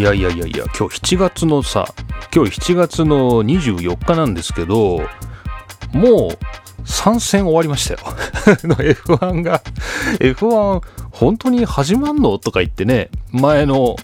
[0.00, 1.84] いやいやいやいや今日7月のさ
[2.34, 5.02] 今日7月の24日なんですけど
[5.92, 8.00] もう参戦終わりましたよ。
[8.56, 9.60] F1 が
[10.18, 12.38] F1 本当に始まんの？
[12.38, 13.96] とか言ってね前の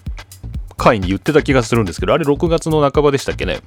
[0.77, 3.61] 回に言ってた気がするんですけどあれ6月の半ばでしたっけね。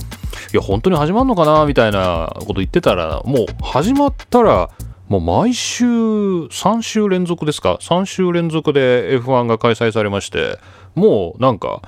[0.52, 1.66] いや本当に始まんのかな？
[1.66, 4.70] みたいなこと言ってたらもう始まったら
[5.08, 10.60] もう毎週3週連続ですか？3週連続で F1 が開催されまして
[10.94, 11.82] もうなんか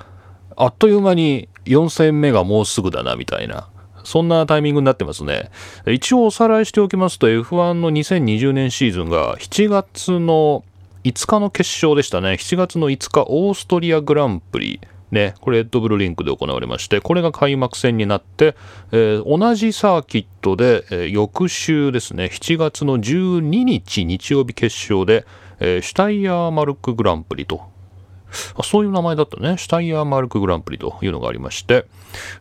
[0.56, 3.68] あっという間に4戦目がもうすぐだなみたいな
[4.04, 5.50] そんなタイミングになってますね。
[5.86, 10.64] 一応おさらいしておきますと F1 の2020年シーズンが7月の
[11.04, 12.32] 5日の決勝でしたね。
[12.32, 14.80] 7月の5日オーストリアグランプリ。
[15.10, 18.56] ね、これレッドブルリンクで行われまして、これが開幕戦になって、
[18.92, 25.26] えー、同じサーキットで、えー、翌週ですね、7月の12日日曜日決勝で、
[25.60, 27.60] えー、シュタイヤーマルクグランプリと
[28.62, 29.56] そういう名前だったね。
[29.58, 31.86] シュタイヤーマルクグランプリというのがありまして、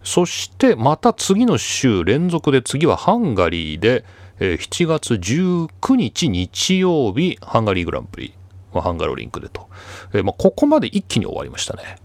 [0.03, 4.05] そしてまた次の週連続で次はハンガリーで、
[4.39, 8.33] えー、7月19日日曜日ハンガリーグランプリ、
[8.73, 9.69] まあ、ハンガロリンクでと、
[10.13, 11.97] えーまあ、ここまで一気に終わりましたね。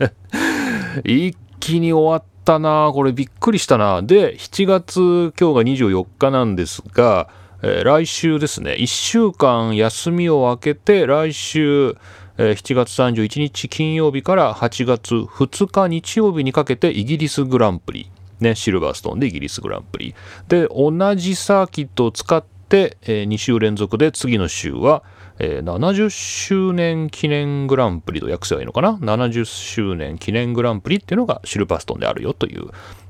[1.04, 2.90] 一気に終わったな。
[2.92, 4.02] これびっくりしたな。
[4.02, 7.28] で7月今日が24日なんですが、
[7.62, 8.72] えー、来週ですね。
[8.72, 11.96] 1週間休みを空けて来週
[12.42, 18.10] え7月31日金曜日から8月2日日曜日にかけてイギリスグランプリ、
[18.40, 20.14] ね、シルバーストーンでイギリスグランプリ。
[20.48, 25.02] で同じサーキットを使って、え2週連続で次の週は、
[25.38, 32.68] え70周年記念グランプリと訳せばいいのかな？70周年記念グランプリっていうのがシルバーストーンであるよという、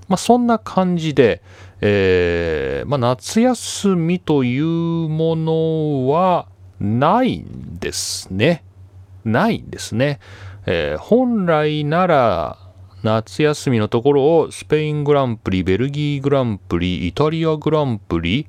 [0.08, 1.40] まあ、そんな感じで、
[1.80, 6.48] えー、まあ、夏休みというものは
[6.80, 8.64] ないんですね。
[9.24, 10.20] ないんですね。
[10.66, 12.58] えー、本来なら
[13.02, 18.46] 夏休みのところをスペイングランプリ、ベルギーグランプリ、イタリアグランプリ、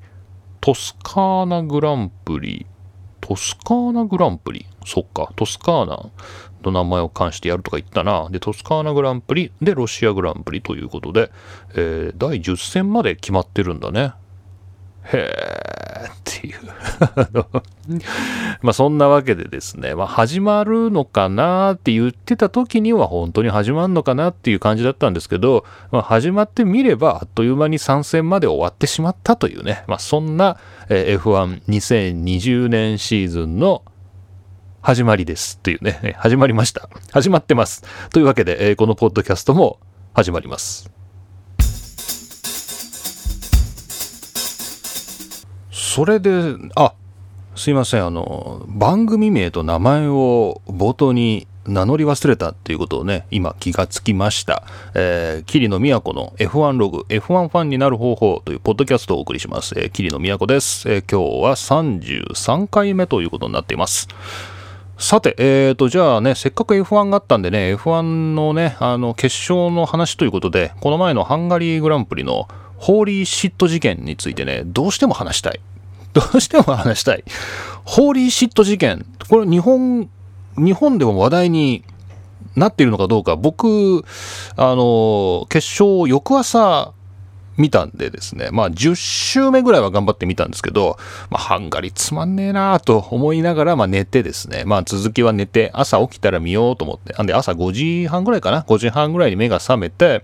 [0.60, 2.66] トスカーナグランプリ、
[3.22, 4.66] トスカーナグランプリ？
[4.84, 6.10] そっか、トスカーナ
[6.64, 8.28] の名前を冠してやるとか言ったな。
[8.30, 11.30] で、トスカーナグランプリ、で、ロシアグランプリということで、
[11.74, 14.12] えー、第10戦まで決まってるんだね。
[15.04, 16.58] へーっていう
[18.62, 30.58] まあそんなわけでですね、まあ始まるのかなって言ってた時には本当に始まるのかなっていう感じだったんですけど、まあ、始まってみればあっという間に参戦まで終わってしまったというね、まあそんな
[30.88, 33.82] F12020 年シーズンの
[34.80, 36.88] 始まりですっていうね、始まりました。
[37.12, 37.84] 始まってます。
[38.10, 39.78] というわけで、このポッドキャストも
[40.14, 41.01] 始まります。
[45.94, 46.94] それで、あ、
[47.54, 54.62] すいません、あの、番組名と名前を冒頭に名乗り忘れたっていうことをね、今気がつきました。
[54.94, 59.74] えー、桐野都の F1 ログ、F1 ファンになる方法というポッドキャストをお送りします。
[59.76, 64.08] えー、桐野都です、えー、今日は33回目ということになっています。
[64.96, 72.48] さて、えーと、じゃあね、せっかく F1 があったんでね、F1 のね、あの、決勝の話ということで、この前のハンガリーグランプリの
[72.78, 75.60] ホーリーシット事件についてね、どうしても話したい。
[76.12, 77.24] どうしても話したい。
[77.84, 79.06] ホーリーシット事件。
[79.28, 80.08] これ日本、
[80.56, 81.84] 日本でも話題に
[82.56, 84.04] なっているのかどうか、僕、
[84.56, 86.92] あの、決勝翌朝
[87.56, 90.96] 見たんでですね、まあ10週目ぐらいは頑張ってみたんですけど、
[91.30, 100.22] まあハンガリーつまんねえなと思いながら、まあ寝てですね、まあ続きは寝て、朝起きたら見ようと思って、なんで朝5時半ぐらいかな ?5 時半ぐらいに目が覚めて、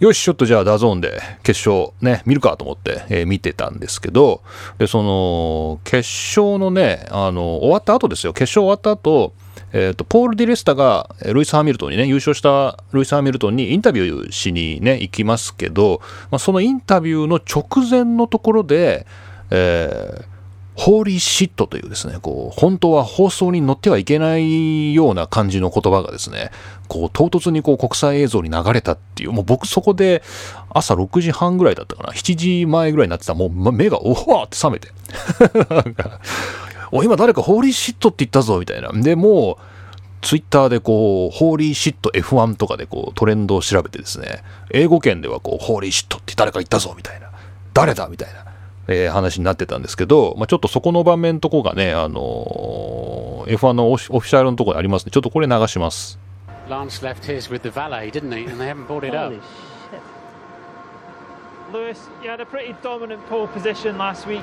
[0.00, 4.42] よし、ちょっとじゃあ DAZN で決勝ね、見るかと思って、えー、見てたんですけど、
[4.78, 8.32] で、その、決勝のね、あの、終わった後ですよ。
[8.32, 9.32] 決勝終わった後、
[9.72, 19.06] えーと、ポール・ディレスタがルイス・ハーミルトンにね優勝したルイス・ハーミルトンにインタビューしにね行きますけど、まあ、そのインタビューの直前のところで、
[19.50, 20.38] えー
[20.78, 26.52] ホーリーシットというですね、こう、本当は放送に乗ってはいけないような感じの言葉がですね、
[26.86, 30.22] こう、唐突にこう、国際映像に流れたっていう、もう僕そこで
[30.70, 34.92] 朝6時半ぐらいだったかな、7時前ぐらいになってた、もう目がおわって覚めて。
[36.92, 38.90] お、今誰かホーリーシットって言ったぞ、みたいな。
[38.92, 39.64] で、もう、
[40.20, 47.30] ツイッターでこう、ホーリーシット F1 とかでこう、トレンドを調べてですね、英語圏ではこう、ホーリーシットって誰か言ったぞ、みたいな。
[47.74, 48.44] 誰だみたいな。
[48.88, 55.10] えー、話になってたんですけど、まあ、ちょっとそこの場面とこがね、あのー、F1 のオフィシャルのところにありますね。
[55.12, 56.18] ちょっとこれ流します。
[56.68, 58.48] Lance left his with the valet, didn't he?
[58.50, 59.34] And they haven't brought it up.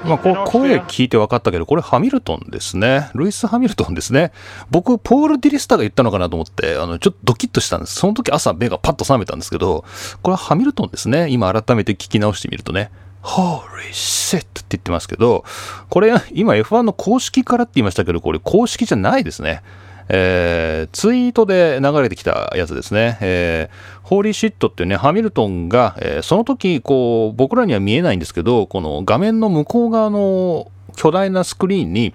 [0.04, 3.10] まあ、こう声聞いて分かったけど、これハミルトンですね。
[3.16, 4.32] ルイス・ハミルトンですね。
[4.70, 7.96] 僕、ポール・ディリスターが言ったのかなと思って、あの、ちょっとドキッとしたんです。
[7.96, 9.86] その時朝目がパッと覚めたんですけど、
[10.22, 11.28] これはハミルトンですね。
[11.30, 12.92] 今改めて聞き直してみるとね。
[13.24, 15.44] Holy shit って言ってますけど、
[15.90, 19.64] これ、今 F1 の公式からって言いましたけど、これ公式じゃないですね。
[20.10, 23.18] えー、ツイートで流れてきたやつですね。
[23.22, 32.14] えー、ホーリーシットっていうね、ハミルトンが、えー、その時、こう、僕らには見えないんですけど、この画面の向こう側の巨大なスクリーンに、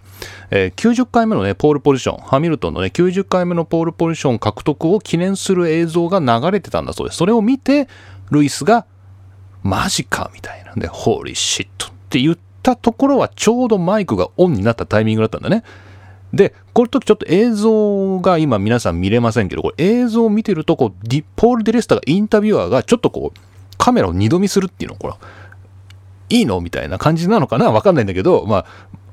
[0.50, 7.18] えー、90回目のね、ポールポジション、ハミルトンのね、90回目のポールポジション獲得を記念する映像が流れてたんだそうです。
[7.18, 7.88] それを見て、
[8.30, 8.86] ルイスが、
[9.62, 15.64] マジかみたいなんで、ホーリーシットって言ったところはちょうどマイクがオンになったタイミングだったんだね。
[16.32, 23.40] で、この時ちょっと映像が今皆さん見れませんけど、これ映像を見てると、こう、ディポール・デレスタがインタビュアーがちょっとこう、
[23.78, 25.14] カメラを二度見するっていうの、これ、
[26.28, 27.72] いいのみたいな感じなのかな？
[27.72, 28.66] わかんないんだけど、まあ、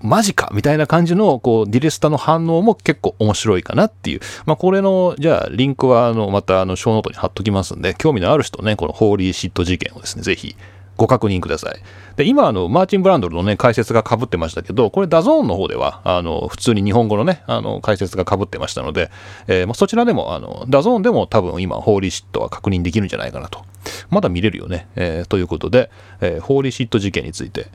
[0.04, 4.20] マジかみたいな感じの、こう、ディレスタの反応も結構面白いかなっていう。
[4.46, 10.56] まあ、これの、じゃあ、リンクは、あの、また、あの、ショーノートに貼っときますんで、興味のある人ね、この holy shit 事件をですね、ぜひ、
[10.98, 11.80] ご確認ください。
[12.16, 19.12] で、今、あの、マーチン・ブランドルのね、解説が被ってましたけど、これ、 DAZN の方では、あの、普通に日本語のね、あの、解説が被ってましたので、
[19.48, 23.64] えー、ま、そちらでも、あの、 DAZN でも多分今、 holy shit は確認できるんじゃないかなと。
[24.10, 24.88] まだ見れるよね。
[24.96, 25.90] えー、ということで、
[26.20, 27.68] えー、 holy shit 事件について、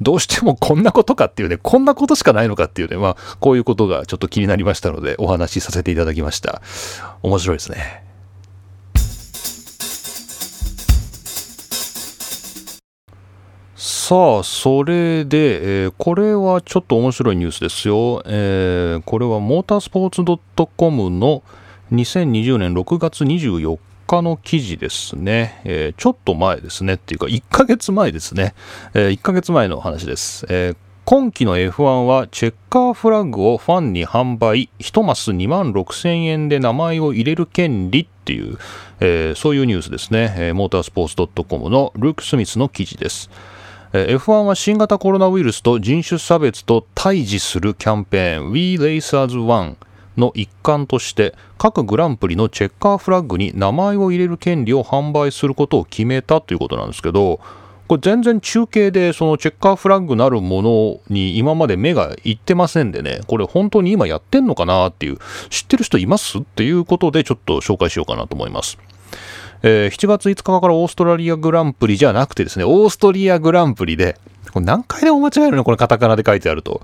[0.00, 6.62] どうしてもこんなことかっていうね、こんなことしかないのかっていうね、まあ、こういうことがちょっと気になりましたので、お話しさせていただきました。
[7.22, 8.07] 面白いですね。
[13.80, 18.24] さあ、それで、えー、これはちょっと面白いニュースですよ。
[18.26, 20.24] えー、これはモータースポーツ
[20.76, 21.44] .com の
[21.92, 23.78] 2020年6月24
[24.08, 25.60] 日の記事ですね。
[25.62, 26.94] えー、ちょっと前ですね。
[26.94, 28.54] っていうか、1ヶ月前ですね。
[28.94, 30.44] え1ヶ月前の話です。
[30.50, 38.58] え今季の F1 はチェッカーフラッグをファンに販売、1マス2万6000円で名前を入れる権利っていう、
[38.98, 40.34] えそういうニュースですね。
[40.36, 43.30] えモータースポーツ .com のルーク・スミスの記事です。
[43.92, 49.76] F1 は新型コロナウイルスと人種差別と対峙するキャンペーン We Racers One
[50.18, 57.40] の一環として各グランプリのチェッカーフラッグに名前を入れる権利を販売することを決めたということなんですけど
[57.86, 65.18] これ全然中継でそのチェッカーフラッグなるものに今まで目がいってませんでねこれ本当に今やってんのかなっていう
[65.48, 66.40] 知ってる人います？
[66.40, 68.76] っていうことでちょっと紹介しようかなと思います。
[69.62, 74.16] えー、7月5日からオーストラリアグランプリじゃなくてですね、オーストリアグランプリで、
[74.52, 76.82] これ何回でも間違えるのこれカタカナで書いてあると。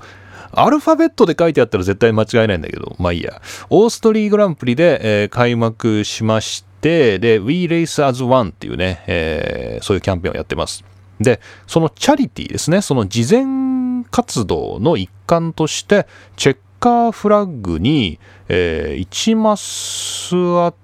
[0.56, 3.40] アルファベットで書いてあったら絶対間違いないんだけど、まあいいや。
[3.70, 10.84] オーストリーグランプリで、えー、開幕しまして、で、We Race as One っていうね、えー、そういうキャンペーンをやってます。
[11.20, 16.06] で、そのチャリティーですね、その慈善活動の一環として、
[16.36, 20.83] チェッカーフラッグに、えー、1マスあた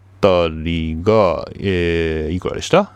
[0.51, 2.93] りが、えー、いくらでした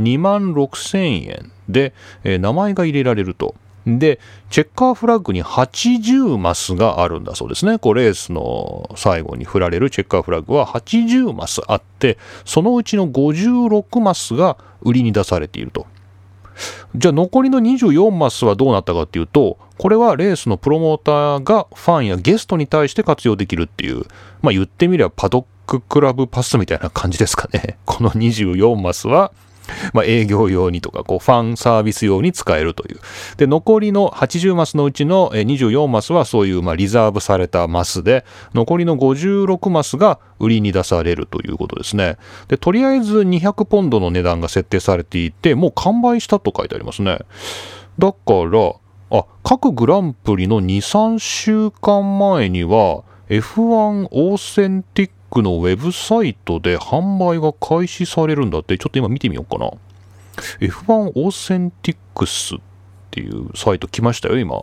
[0.00, 3.54] ?2 万6千円で、えー、名前が入れられると。
[3.86, 4.18] で、
[4.48, 7.78] チェッカーフラッグに80マスがあるんだそうですね。
[7.78, 15.86] こうレースの最後に振られるチェッカーフラッグは80マスあって、そのうちの56マスが売りに出されていると。
[16.94, 24.04] じゃあ残りの24マスはどうなったかっていうと、これはレースのプロモーターがファンやゲストに対して活用できるっていう、
[24.40, 27.78] まあ言ってみればパドッククラブパスみたいな感じですかね。
[27.86, 29.32] この24マスは、
[29.94, 33.00] まあ、営業用にとか、こう、ファンサービス用に使えるという。
[33.38, 42.18] で、残りの80マスのうちの24マスはそういう、ま、リザーブされたマスで、残りの56マスが売りに出されるということですね。
[42.48, 47.20] で、とりあえず200ポンドの値段が設定されていて、もう完売したと書いてありますね。
[47.98, 48.16] だか
[48.50, 48.74] ら、
[49.10, 59.70] あ、各グランプリの2、3週間前には、F1 オーセンティッククのウェブサイトで販売が開始されるんだって、ちょっと今見てみようかな。
[60.60, 62.58] F1 オーセンティックスっ
[63.10, 64.62] ていうサイト来ましたよ、今。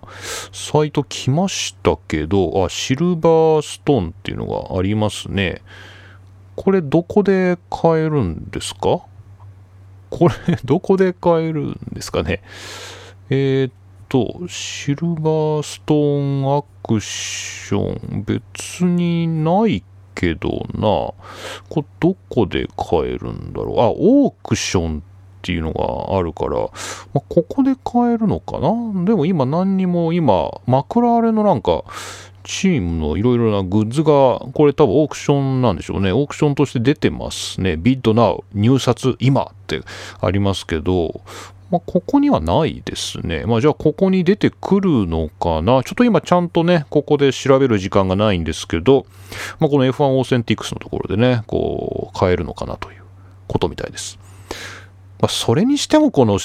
[0.52, 5.62] サイト来ましたけど、あ、シルバーストーンっていうのがありますね。
[6.56, 9.02] これどこで買えるんですか？
[10.10, 12.42] これどこで買えるんですかね？
[13.30, 13.74] えー、っ
[14.10, 19.82] と、シルバーストーンアクション、別にない
[20.14, 20.82] けどな。
[20.82, 21.16] こ
[21.78, 23.80] れどこで買えるんだろう？
[23.80, 25.02] あ、オークションっ
[25.42, 26.68] ていうのがあるから、ま
[27.16, 29.06] あ、ここで買えるのかな？
[29.06, 31.84] でも今何にも今、マクラーレのなんか、
[32.44, 36.12] チームのいろいろなグッズが、これ多分オークションなんでしょうね。
[36.12, 37.78] オークションとして出てますね。
[37.78, 39.82] ビッドナウ、入札今って
[40.20, 41.22] ありますけど、
[41.72, 43.46] まあ、ここにはないですね。
[43.46, 45.84] まあ、じゃあ、ここに出てくるのかな。
[45.84, 49.06] ちょっと今、ちゃんとね、ここで調べる時間がないんですけど、
[49.60, 53.04] まあ、この F1 オーセンティックスのところでね、こう、買えるのかなという
[53.48, 54.20] ことみたいです。
[55.22, 56.40] まあ、それにしても、この、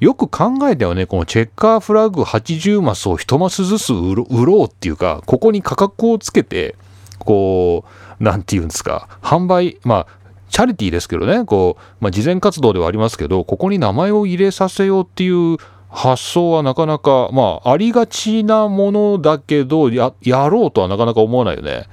[0.00, 6.76] よく考えてはね、このチェッカーフラッグ80マスを1マスずつ売ろうっていうか、ここに価格をつけて、
[7.18, 7.84] こ
[8.20, 10.25] う、なんていうんですか、販売、まあ、
[10.56, 15.58] チャリティーですけどね、こう、まあ、慈善活動ではありますけど、ここに名前を入れさせようっていう
[15.90, 21.84] 発想はなかなか、まあ、ありがちなものだけど、や、やろうとはなかなか思わないよね。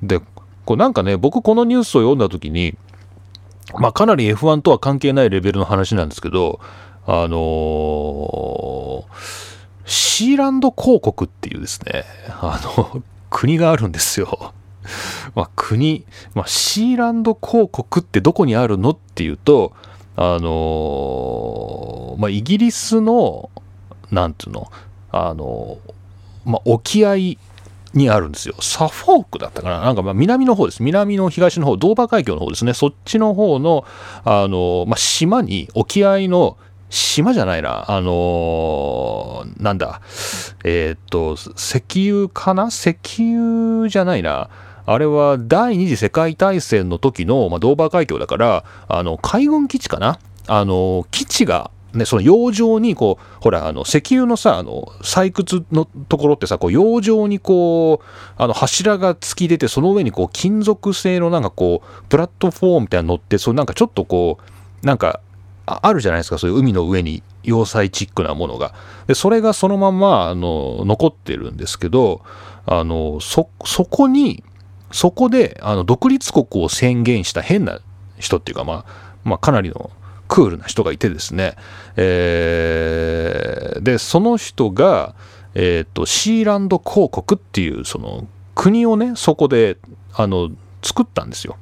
[0.00, 0.20] で、
[0.64, 2.78] こうなんかね、僕このニュースを読んだ時に、
[3.80, 6.60] まあ、かなり F1 とは関係ないレベルの話なんですけど、
[7.04, 9.12] あのー、
[9.86, 14.54] シーランド広告っていうですね、あの、国があるんですよ。
[15.34, 16.04] まあ、国、
[16.34, 19.72] まあ、シーランド広告ってどこにあるのっていうと、
[20.16, 23.50] あのー、まあ、イギリスの、
[24.10, 24.70] なんていうの、
[25.12, 27.36] あのー、まあ、沖合
[27.94, 28.54] にあるんですよ。
[28.60, 30.82] サフォークだったかななんかま南の方です。
[30.82, 32.74] 南の東の方、ドーバー海峡の方ですね。
[32.74, 33.84] そっちの方の、
[34.24, 36.56] あの、まあ、島に、沖合の
[36.90, 37.84] 島じゃないな。
[37.90, 40.00] あのー、なんだ。
[40.64, 42.68] えー、っと、石油かな？
[42.68, 44.48] 石油じゃないな。
[44.90, 50.18] あれは第二次世界大戦の時の、まあ、ドーバー海峡だから、あの、海軍基地かな？
[50.46, 64.38] あの、基地がね、その洋上にこう、ほら、あの、石油のさ、あの、採掘のところってさ、こう、洋上にこう、あの、柱が突き出て、その上にこう、金属製のなんかこう、プラットフォームみたいなの乗って、そうなんかちょっとこ
[64.82, 65.20] う、なんか、
[65.66, 68.72] あるじゃないですか、そういう海の上に要塞チックなものが。
[69.06, 72.22] で、それがそのまま、あの、残ってるんですけど、
[72.64, 74.42] あの、そ、そこに、
[74.90, 77.80] そこで、あの、独立国を宣言した変な
[78.18, 79.90] 人っていうか、まあ、まあ、かなりの
[80.28, 81.56] クールな人がいてですね、
[81.96, 85.14] えー、で、その人が、
[85.54, 89.78] えっ、ー、と、シーランド公国っていう、その、国をね、そこで、
[90.14, 90.50] あの、
[90.82, 91.56] 作ったんですよ。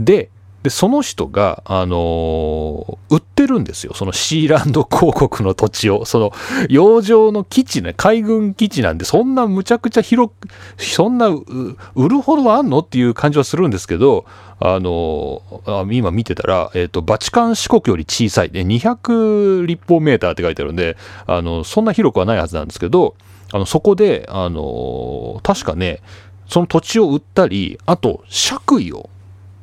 [0.00, 0.30] で、
[0.66, 3.94] で、その人が、あのー、売ってるんですよ。
[3.94, 6.04] そのシーランド広告の土地を。
[6.04, 6.32] その、
[6.68, 10.48] 洋上の基地ね、海軍基地なんで、そんなむちゃくちゃ広く、
[10.82, 14.24] そんな、売るほどあんのっていう感じはするんですけど、
[14.58, 18.50] あのー、今見てたら、えっ、ー、と、バチカン四国より小さい。
[18.50, 20.96] で、200立方メーターって書いてあるんで、
[21.28, 23.14] あの、そんな広くはないはずなんですけど、
[23.52, 26.00] あの、そこで、あの確かね、
[26.48, 29.10] その土地を売ったり、あと、爵位を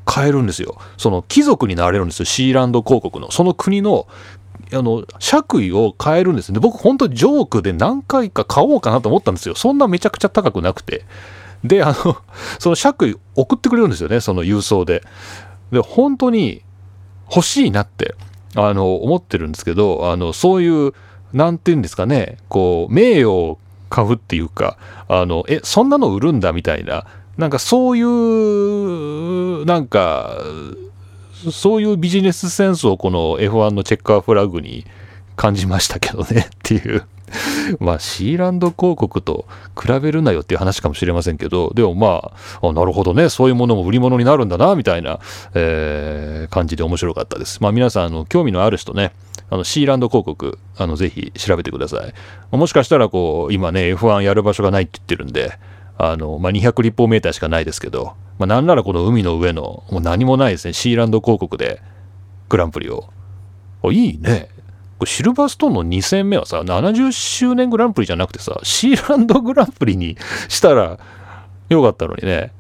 [0.06, 0.78] 買えるんですよ。
[0.98, 2.26] その貴族になれるんですよ。
[2.26, 3.32] シーランド公国の。
[3.32, 4.08] その国の、
[4.72, 6.60] あの、爵位を買えるんですね。
[6.60, 9.56] 僕、本当ジョークで何回か買おうかなと思ったんですよ。
[9.56, 11.06] そんなめちゃくちゃ高くなくて。
[11.64, 12.18] で、あの、
[12.60, 14.20] その爵位送ってくれるんですよね。
[14.20, 15.04] その郵送で。
[15.72, 16.62] で、本当に
[17.30, 18.16] 欲しいなって、
[18.56, 20.94] あの、思ってるんですけど、あの、そういう、
[21.32, 23.58] なんて言うんですかね、こう、名誉を
[23.90, 27.06] 買うっていうか、あの、え、そんなの売るんだみたいな、
[27.38, 30.38] なんかそういう、なんか、
[31.52, 34.86] そういうビジネスセンスをこの F1 のチェッカーフラッグに
[35.36, 37.06] 感じましたけどねっていう
[37.80, 39.46] まあ、シーランド広告と
[39.80, 45.20] 比べるなよっていう話かもしれませんけど、でもまあ、なるほどね、そういうものも売り物になるんだな、みたいな、
[45.54, 47.62] えー、感じで面白かったです。
[47.62, 49.14] まあ皆さん、あの、興味のある人ね、
[49.50, 52.56] あの、シーランド広告、あの、ぜひ調べてください。
[52.56, 55.58] もしかしたら、こう、今ね、F1 やる場所がないって言ってるんで、
[55.98, 61.82] あの、まあ、200立方メーターしかないですけど、まあ、なんならこの海の上の、もう何もないですね、シーランド広告で
[62.50, 63.10] グランプリを。
[63.84, 64.50] あ、いいね。
[65.00, 70.18] これシルバーストーンの2戦目はさ、70周年グランプリじゃなくてさ、シーランドグランプリに
[70.50, 71.00] したら
[71.70, 72.54] よかったのにね。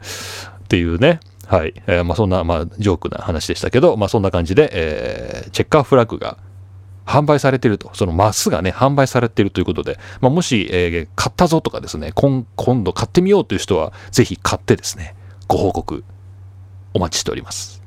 [0.64, 1.20] っていうね。
[1.48, 1.74] はい。
[1.88, 6.38] えー、まあそんな、まあジョークな話でしたけど、まあそんな感じで、えー、チェッカーフラッグが
[7.06, 15.16] 販売されてると、そのマスがね、販売されてるということで、まあ、もし、えー、買ったぞとかですね今、今度買ってみようという人は、ぜひ買ってですね、
[15.48, 16.04] ご報告
[16.94, 17.82] お待ちしております。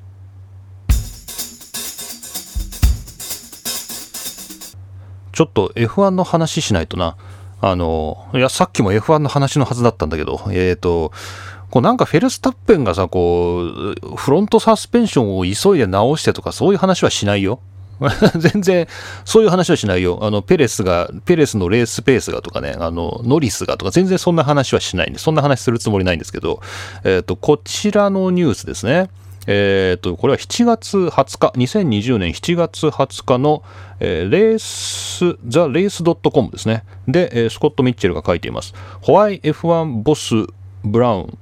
[5.32, 7.16] ちょっと F1 の話しないとな。
[7.60, 11.12] あの、いや、さっきも F1 の話のはずだったんだけど、えっ、ー、と、
[11.70, 13.62] こうなんかフェルスタッペンがさ、こ
[14.02, 17.60] う、フロントサスペンションを急いで直してとかそういう話はしないよ。
[18.36, 18.86] 全然、
[19.24, 20.18] そういう話はしないよ。
[20.22, 26.60] あの、ペレスが、ペレスのレースペースがとかね、あの、ノリスがとか、全然そんな話はしないんで、そんな話するつもりないんですけど、
[27.04, 29.08] え、ー、と、こちらのニュースですね。
[29.48, 33.62] えー、とこれは7月20日2020年7月20日の、
[34.00, 40.34] えー、レース The Race .com ですねで、え、スコット・ミッチェルが書いていますホワイ F1 ボス・
[40.84, 41.38] ブラウン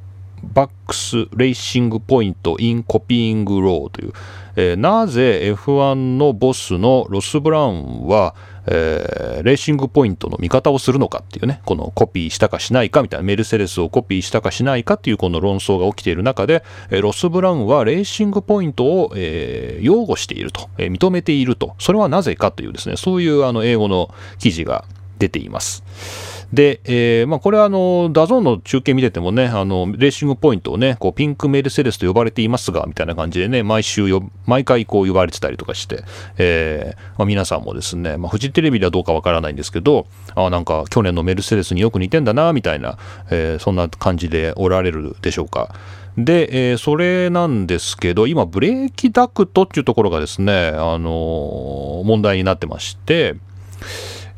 [0.53, 4.13] バックス・レーシング・ポイント・イン・コピーング・ローという、
[4.57, 8.35] えー、なぜ F1 のボスのロス・ブラウンは、
[8.67, 24.85] えー、レーシングポイントの味方をするのかっていうね、このコピーしたかしないかみたいな、メルセデスをコピーしたかしないかっていうこの論争が起きている中で、えー、ロス・ブラウンはレーシングポイントを、えー、擁護していると、えー、認めていると、それはなぜかというですね、そういうあの英語の記事が
[25.19, 26.34] 出ています。
[26.55, 36.05] で、えー、まあ、これはあの、 DAZN の中継見ててもね、あの、レーシングポイントをね、こう、ピンクメルセデスと呼ばれていますが、みたいな感じでね、毎週よ、毎回こう言われてたりとかして、
[36.39, 40.07] えー、まあ、皆さんもですね、まあ、フジテレビではどうかわからないんですけど、
[40.37, 42.99] あなんか去年のメルセデスによく似てんだな、みたいな、
[43.31, 45.75] えー、そんな感じでおられるでしょうか。
[46.17, 53.35] で、えー、それなんですけど、今、ブレーキダクトっていうところがですね、あのー、問題になってまして、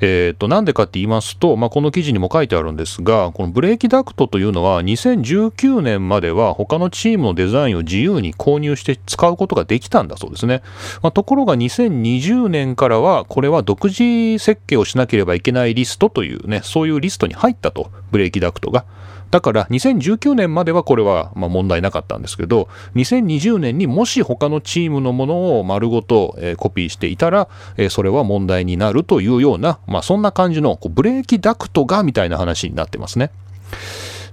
[0.00, 10.62] えー、と、なんでかって言いますと、まあ、この記事にも書いてあるんですが、このブレーキダクトというのは、2019年までは他のチームのデザインを自由に購入して使うことができたんだそうですね。
[11.02, 18.84] まあ、ところが2020年からは、これは独自設計をしなければいけないリストというね、そういうリストに入ったと、ブレーキダクトが。
[19.30, 27.48] だから2019年まではこれはま問題なかったんですけど2020年にもし他のチームのものを丸ごと、コピーしていたら、
[27.90, 33.30] それは問題になるというような、まあ、そんな感じのこうブレーキダクトがみたいな話になってますね。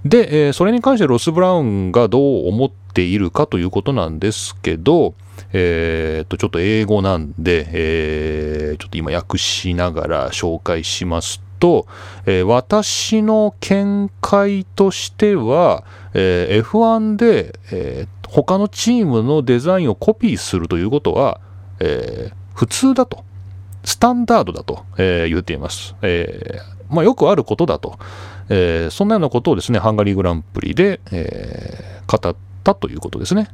[0.04, 5.14] で、それに関してロス・ブラウンがどう思っているかということなんですけど、
[5.52, 11.86] えー、っと、ちょっと英語なんで、えー、ちょっと今訳しながら紹介しますと、
[12.26, 21.40] えー、私の見解としては、えー、F1 で、えー、他のチームのデザインをコピーするということは、
[21.80, 23.24] え、普通だと、
[23.82, 25.94] スタンダードだと、え、言っています。
[26.02, 26.58] え
[26.90, 27.98] まあ、よくあることだと、
[28.50, 33.48] え、そんなようなことをですね、ハンガリーグランプリで、え、語ったということですね。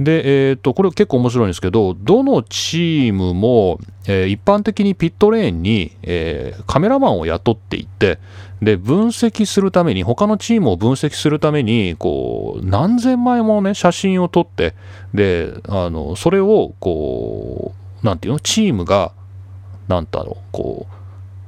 [0.00, 8.18] で、えー、とこれ結構面白いんですけど、どのチームも、えー、一般的にピットレーンに、えー、カメラマンを雇っていって、
[8.62, 14.74] で、分析するために、他のチームを分析するために、こう、何千枚もね、写真を撮って、
[15.12, 19.12] で、あの、それを、こう、なんていうの、チームが、
[19.88, 20.94] なんだろう、こう、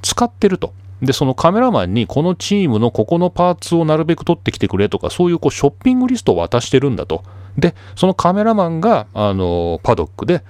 [0.02, 0.72] 使ってると。
[1.02, 7.22] で、そのカメラマンにこのチームのここのパーツをなるべく取ってきてくれとか、そういうこうショッピングリストを渡してるんだと。
[7.58, 10.42] で、そのカメラマンが、あの、パドックで、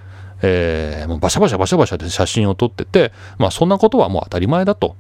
[0.43, 4.97] えー、もうバシャバシャバシャバシャで写真を撮ってて、まあそんなことはもう当たり前だと。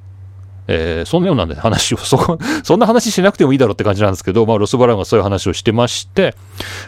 [0.66, 6.34] えー、そんなような、話を、そ、 そんな話しなくてもいいだろうって感じなんですけど、まあ、ロスバランがそういう話をしてまして、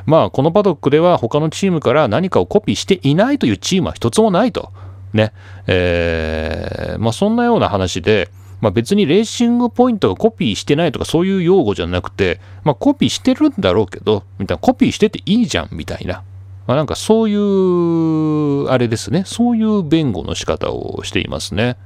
[0.07, 4.73] まあ、このパドックでは他のチームから何かをコピーしていないというチームは一つもないと。
[5.13, 5.33] ね。
[5.67, 16.23] えー、まあ、そんなような話で、まあ、別にレーシングポイントがコピーしてないとかそういう用語じゃなくて、まあ、コピーしてるんだろうけど、みたいな、コピーしてていいじゃん、みたいな。
[16.67, 19.25] まあ、なんかそういう、あれですね。
[19.27, 21.77] そういう弁護の仕方をしていますね。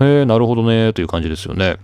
[0.00, 1.76] えー、なるほどね、という感じですよね。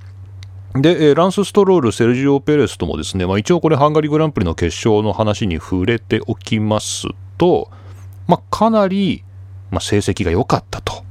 [0.75, 7.71] で、ランス・ストロール、セルジオ・ペレスともですね、まあ、一応これハンガリーグランプリの決勝の話に触れておきますと、
[8.27, 9.25] まあ、かなり、
[9.71, 11.05] まあ、成績が良かったと。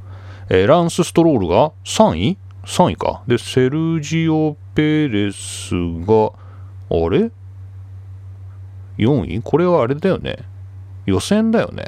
[0.49, 3.23] えー、ランス・ストロールが3位3位か。
[3.27, 5.73] で、セルジオ・ペレス
[6.05, 6.33] が、
[6.89, 7.31] あれ
[8.97, 9.41] ?4 位？
[9.41, 10.37] これはあれだよね。
[11.05, 11.85] 予選だよね。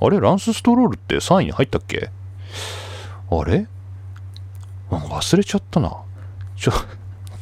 [0.00, 0.20] あれ？
[0.20, 2.10] ランス・ストロールって3位に入ったっけ？
[3.30, 3.66] あれ？
[4.90, 5.96] 忘れちゃったな。
[6.56, 6.72] ちょ、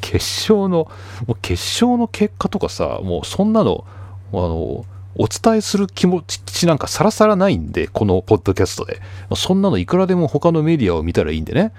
[0.00, 0.88] 決勝の、
[1.26, 3.84] もう決勝の結果とかさ、もうそんなの、
[4.32, 4.84] あの、
[5.16, 9.00] お伝えする気持ちなんかさらさらないんで、このポッドキャストで。
[9.34, 11.72] そんなのいくらでも他のメディアを見たらいいんでね。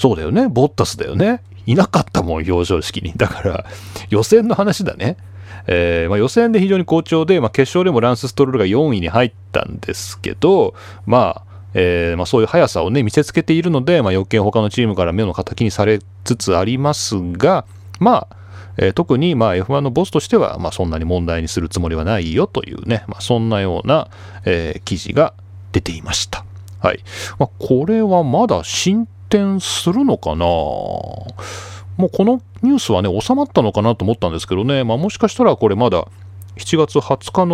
[0.00, 0.48] そうだよね。
[0.48, 1.42] ボッタスだよね。
[1.66, 3.12] いなかったもん、表彰式に。
[3.16, 3.66] だから、
[4.08, 5.18] 予選の話だね。
[5.66, 10.72] えー、まあ、予選で非常に好調で、まあ、決勝でもランス・ストロールが4位に入ったんですけど、
[11.04, 17.66] まあ、えー、まあ、そういう速さをね、見せつけているので、まあ、余計他のチームから目の敵にされつつありますが、
[17.98, 18.36] まあ、
[18.78, 24.08] えー、特にま F1 のボスとしては、ま、そんなに問題にするつもりはないよというね、ま、そんなような、
[24.46, 25.34] え、記事が
[25.72, 26.46] 出ていました。
[26.78, 27.00] はい。
[27.38, 30.44] ま、これはまだ進展するのかな？
[30.44, 36.08] もうこのニュースはね、収まったのかなと思ったんですけどね、まあ、もしかしたらこれまだ
[36.56, 37.46] 7月20日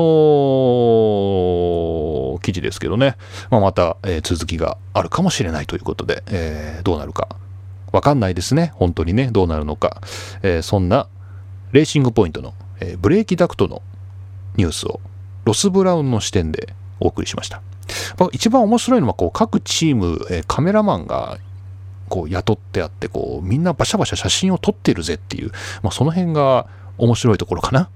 [2.32, 3.16] の記事ですけどね、
[3.50, 7.28] まあ、また、えー、続きがあるかもしれないということで、えー、どうなるか
[7.92, 8.72] わかんないですね。
[8.74, 10.02] 本当にね、どうなるのか。
[10.42, 11.08] えー、そんな
[11.72, 13.80] レーシングポイントの、えブレーキダクトの
[14.56, 15.00] ニュースを
[15.44, 17.62] ロス・ブラウンの視点でお送りしました。
[18.32, 21.38] 一番面白いのはこう各チーム、えカメラマンが
[22.08, 25.50] こう雇ってあってこうみんなバシャバシャ写真を撮ってるぜっていう、
[25.82, 26.66] まあ、その辺が
[26.98, 27.90] 面白いところかな。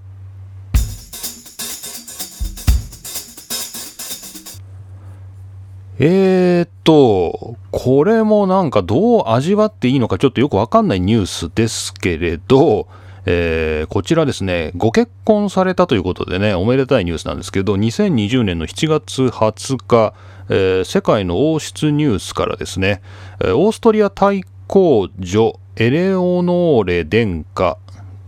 [6.03, 12.88] えー、っと、これもなんかどう味わっていいのかちょっとよくわかんないニュースですけれど、
[13.27, 20.14] えー、こちらですね、ご結婚されたということでね、おめでたいニュースなんですけど、2020年の7月20日、
[20.51, 23.01] えー、世界の王室ニュースからですね、
[23.41, 27.79] オーストリア大公女エレオノーレ殿下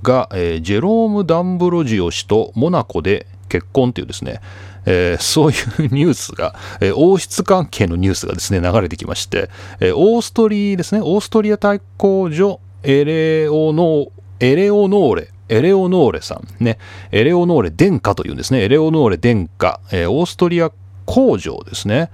[0.02, 4.40] が、えー、ジェローム・ダンブロジオ氏とモナコで結婚というですね、
[4.86, 5.54] えー、そうい
[5.86, 14.06] うニュースが、えー、王室関係のニュースがですね、流れてきまして、えー、オーストリーですね、オーストリア大公女エレオノ
[14.40, 16.78] エレオノーレ、エレオノーレさんね、
[17.12, 20.72] エレオノーレ殿下というんですね、エレオノーレ殿下、えー、オーストリア
[21.06, 22.10] 公女ですね。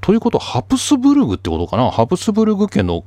[0.00, 1.90] ということは、ハプスブルグってことかな？
[1.90, 3.04] ハプスブルグ家の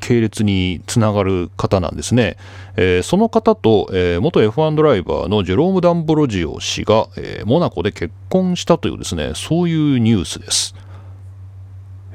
[0.00, 2.36] 系列につながる方なんですね。
[2.76, 10.74] えー、その方と、えー、元 F1 ドライバーのジェローム・ダンブロジオ氏が、えー、モナコで結婚したというですね、そういうニュースです。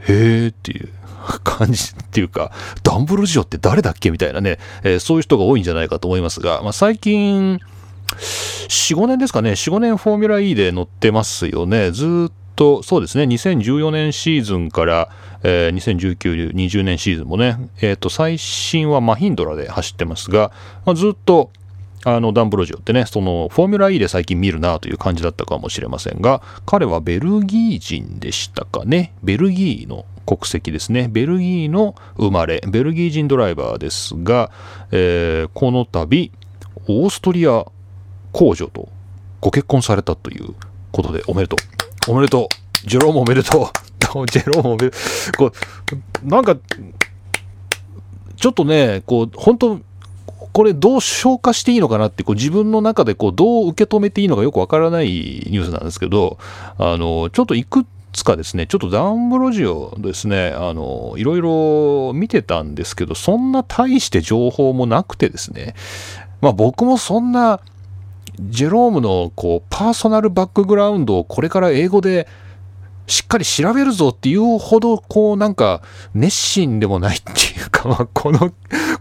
[0.08, 0.90] へーっていう。
[1.44, 4.10] 感じっていうか、ダンブルジオって誰だっけ？
[4.10, 7.60] みたいなね、え、そういう人が多いんじゃないかと思いますが、まあ、最近、
[8.18, 11.92] 4、5年ですかね、4、5年フォーミュラ E で乗ってますよね。
[11.92, 15.10] ずっと、そうですね、2014年シーズンから、
[15.44, 20.52] えー、2019、20年シーズンもね、えっ、ー、と、最新はマヒンドラで走ってますが、
[20.86, 21.52] まあ、ずっと、
[22.04, 29.14] あのダンブロジオってね、そのフォーミュラ E で最近見るなという感じだったかもしれませんが、彼はベルギー人でしたかね。
[29.22, 31.10] ベルギーの国籍ですね。
[31.12, 34.50] ベルギーの生まれ、ベルギー人ドライバーですが、
[34.92, 36.32] えー、この度、
[36.88, 37.66] オーストリア
[38.32, 38.90] 公女と
[39.40, 40.54] ご結婚されたという
[40.92, 41.58] ことでおめでと
[42.08, 42.12] う。
[42.12, 42.88] おめでとう。
[42.88, 43.66] ジェロームおめでとう。
[44.28, 44.98] ジェロームおめでと
[45.46, 45.52] う。
[45.52, 45.54] こ
[46.24, 46.56] うなんか、
[48.36, 49.80] ちょっとね、こう、本当
[50.54, 56.38] これどう消化していいのかなってこう自分の中でこうどう受け止めていいのかよくわからないニュースなんですけど
[56.78, 65.76] あのちょっといくつかですねちょっとダンブロジオですねあのいろいろ見てたんですけどそんな大して情報もなくてですね
[66.42, 67.62] まあ僕もそんな
[68.40, 72.28] ジェロームのこうパーソナルバックグラウンドをこれから英語で
[73.12, 75.82] しっかり調べるぞっていうほど、こうなんか、
[76.14, 78.54] 熱心でもないっていうか、まあ、この、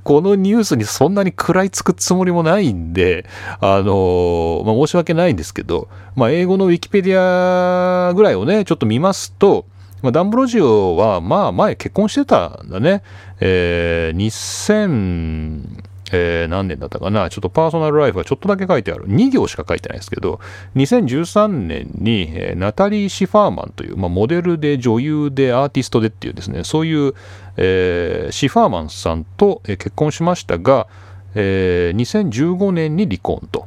[0.03, 3.25] このニュースにそんなに食らいつくつもりもないんで、
[3.61, 9.67] あの、まあ、申し訳ないんですけど、まあ、英語のウィキペディアぐらいをね、ちょっと見ますと、
[10.03, 13.03] まあ、ダンブロジオは、まあ、前結婚してたんだね。
[13.39, 19.07] えー、2000、えー、何年だったかな、ちょっとパーソナルライフはちょっとだけ書いてある。
[19.09, 20.41] 2行しか書いてないですけど、
[20.77, 27.15] 2013年に、えー、ナタリー・シファーマンという、まあ、モデルで女優でアーティストでっていうですね、そういう、
[27.57, 30.87] えー、シファーマンさんと、結婚しましたが、
[31.35, 33.67] えー、2015年に離婚と。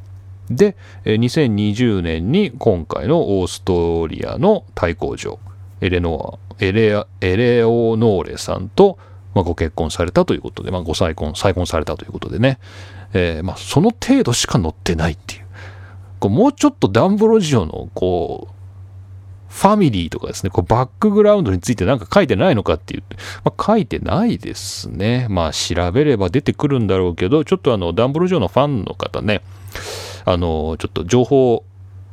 [0.50, 0.76] で、
[1.06, 5.40] 2020年に今回のオーストリアの対抗女、
[5.82, 8.98] エレノア、エレエレオノーレさんと、
[9.34, 12.60] まあ、ご結婚されたということで、まあ、ご再婚、再婚されたということでね、
[13.14, 15.44] えー、まあ、その程度しか載ってないっていう。
[16.20, 18.54] こうもうちょっとダンブロジオの、こう、
[19.54, 23.04] ファミリーとかですね、こうバックグラウンドについて何か書いてないのかっていう、
[23.44, 25.28] まあ、書いてないですね。
[25.30, 29.44] まあ調べれば出てくるんだろうけど、ちょっとあの、ダンブロジオのファンの方ね、
[30.26, 31.64] あの、ちょっと情報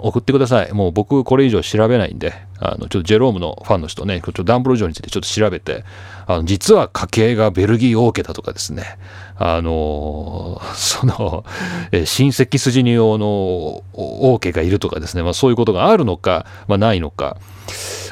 [0.03, 0.73] 送ってください。
[0.73, 5.85] もう僕これ以上調べないんで、あの、ちょっとジェロームのファンの人ね、ちょっとダンブロジョーについてちょっと調べて、
[6.27, 8.99] あの、実は家系がベルギー王家だとかですね、
[9.37, 11.45] あの、その、
[11.93, 17.37] え親戚筋に用の王家がいるとかですね、まあそういうことがあるのか、まあないのか。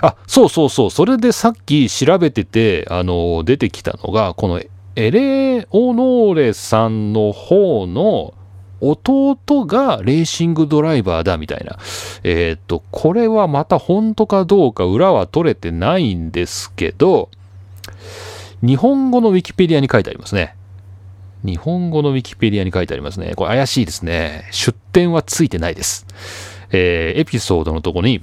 [0.00, 4.60] あ、そうそうそう、それでさっき調べてて、あの、出てきたのが、この
[4.96, 8.34] エレオノーレさんの方の、
[8.80, 9.36] 弟
[9.66, 11.78] がレーシングドライバーだみたいな。
[12.22, 17.28] えっ、と、これはまた本当かどうか裏は取れてないんですけど、
[18.62, 20.54] 日本語のウィキペディアに書いてありますね。
[21.44, 23.34] 日本語のウィキペディアに書いてありますね。
[23.36, 24.48] これ怪しいですね。
[24.50, 26.06] 出典はついてないです。
[26.70, 28.22] えー、エピソードのとこに、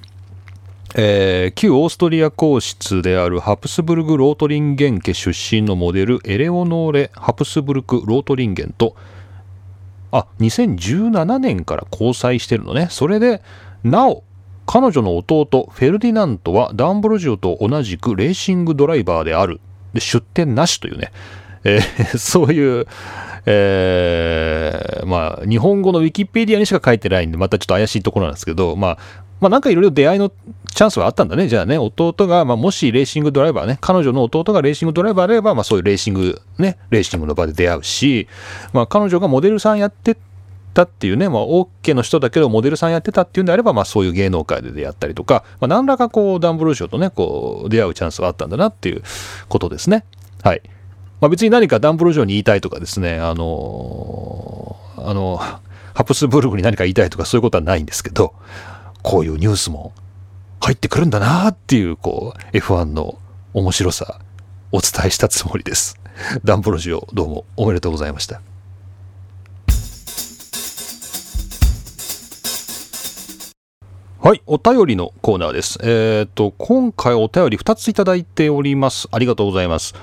[0.96, 8.96] えー、旧オーストリア皇室であるハプスブルグ・ロートリンゲン家出身のモデルエレオノーレ・ハプスブルク・ロートリンゲンと
[10.18, 12.88] あ、2017年から交際してるのね。
[12.90, 13.42] それで、
[13.84, 14.24] なお、
[14.66, 19.60] 彼女の弟、フェルディナントはダンブロジオと同じくレーシングドライバーである。
[19.94, 21.12] で、出店なしというね。
[21.66, 22.88] えー、 そういう、
[23.46, 28.98] えー、まあ、日本語のウィキペディアにしか書いてないんで、またちょっと怪しいところなんですけど、まあ、
[29.42, 31.48] まあ、なんかいろいろ出会いのチャンスはあったんだね。
[31.48, 38.28] じゃあね、弟が、まあ、もしレーシングドライバーね、彼女の弟がレーシングドライバーであれば、まあ、そういうレーシング、ね、レーシングの場で出会うし、
[38.74, 40.18] まあ、彼女がモデルさんやって
[40.74, 49.04] たっていうね、まあ、OK の人だけど、モデルさんやってたっていうんであれば、まあ、そういう芸能界で出会ったりとか、まあ、何らかこう、ダンブルーショーとね、こう、出会うチャンスはあったんだなっていう
[49.48, 50.06] ことですね。
[50.44, 50.62] はい。
[51.22, 55.40] まあ、別に何かダンブルーショーに言いたいとかですね、あのー、あの、
[55.94, 58.34] ハプスブルグに何か言いたいとかそういうことはないんですけど、
[59.06, 59.94] こういうニュースも
[60.60, 63.20] 入ってくるんだなっていう、こう、F1 の
[63.54, 64.20] 面白さ、
[64.72, 66.00] お伝えしたつもりです。
[66.44, 68.42] ダンプロジオ、どうもおめでとうございました。
[74.22, 75.78] はい、お便りのコーナーです。
[75.84, 79.08] えっ、ー、と、今回お便り2ついただいております。
[79.12, 79.94] ありがとうございます。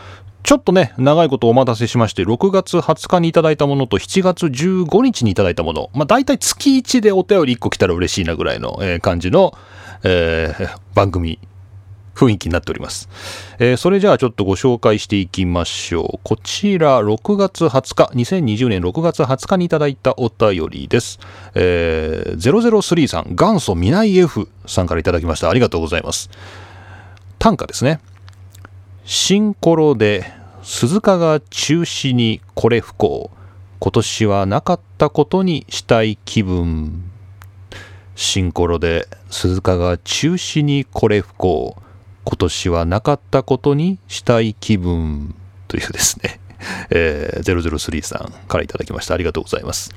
[0.42, 9.56] ちょっとね、長いことお待たせしまして、6月20日にいただいたものと7月15日にいただいたもの、まあ大体月1でお便り1個来たら嬉しいなぐらいの、えー、感じの、
[10.02, 11.38] えー、番組、
[12.14, 13.08] 雰囲気になっております、
[13.58, 16.20] えー、それじゃあちょっとご紹介していきましょう。
[16.22, 21.20] こちら6月20日、2020年6月20日にいただいたお便りです。
[21.54, 25.48] えー、003さん、元祖未来 F さんからいただきました。
[25.48, 26.30] ありがとうございます。
[27.38, 28.00] 短歌ですね。
[29.04, 33.30] シンコロで鈴鹿が中止にこれ不幸。
[33.80, 37.10] 今年はなかったことにしたい気分。
[38.14, 41.76] シンコロで鈴鹿が中止にこれ不幸。
[42.24, 45.34] 今年はなかったことにしたい気分。
[45.66, 46.38] というですね、
[46.90, 49.14] えー、003さんからいただきました。
[49.14, 49.92] ありがとうございます、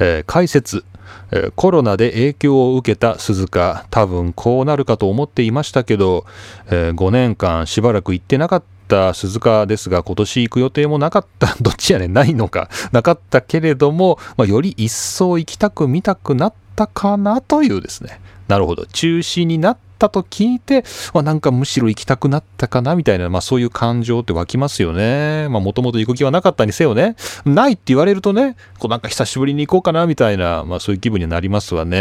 [0.00, 0.84] えー、解説。
[1.32, 3.86] えコロナで影響を受けた鈴鹿。
[3.90, 6.24] 多分こうなるかと思っていましたけど、
[6.66, 11.54] えー、5年間しばらく行ってなかった鈴鹿ですが今年行く予定もなかった。
[11.62, 12.68] どっちやねんないのか。
[12.92, 18.20] なかったけれども、まあ、より一層行きたく見たくなったかなというですね。
[18.50, 20.84] なるほど中止になったと聞いて、
[21.14, 25.46] まあ、なんかむしろ行きたくなったかなみたいな、まあ、そういう感情って湧きますよね。
[25.50, 27.14] まあ、もともと行く気はなかったにせよね。
[27.44, 31.96] ないって言われるとね、こうなんか久しぶりに行こうかなみたいな、まあ、そういう気分になりますわね。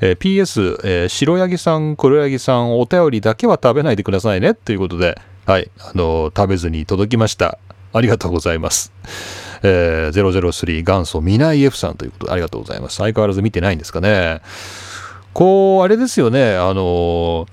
[0.00, 4.54] えー、PS、えー、白ヤギさん、黒ヤギさん、お便りだけは食べないでくださいね。
[4.54, 7.58] ということで、はい、あのー、食べずに届きました。
[7.92, 8.92] ありがとうございます。
[9.62, 12.96] えー、003元祖ミナイ F さんということでありがとうございます。
[12.96, 14.40] 相変わらず見てないんですかね。
[15.36, 17.46] こう、あれですよね、あの、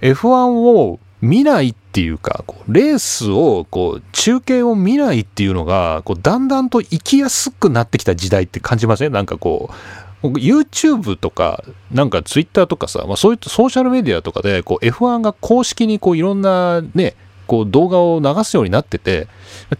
[0.00, 9.12] F1 を見ないっていうか、こうレースを、こう、中継を見ないっていうのが、こう、だんだんと行きやすくなってきた時代って感じません？
[9.12, 9.70] なんかこ
[10.22, 17.16] う、YouTube とか、なんか Twitter とかさ、まあ、そういったソーシャルメディアとかで、こう F1 が公式にこういろんなね、
[17.48, 19.26] こう動画を流すようになってて、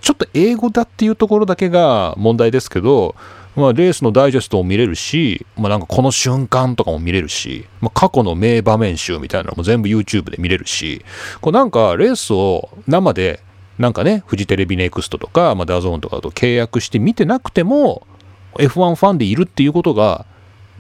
[0.01, 3.15] ちょっと英語だっていうところだけが問題ですけど、
[3.57, 11.05] まあ、レースのダイジェストも見れるし、まあ、なんかこの瞬間とかも見れるし、まあ、過去の名場面集みたいなのも全部 YouTube で見れるし、
[11.40, 13.42] こうなんかレースを生で、
[13.79, 18.07] なんかね、フジテレビ NEXT とか、まあ、 DAZN とかと契約して見てなくても、
[18.55, 20.27] F1 ファンでいるっていうことが、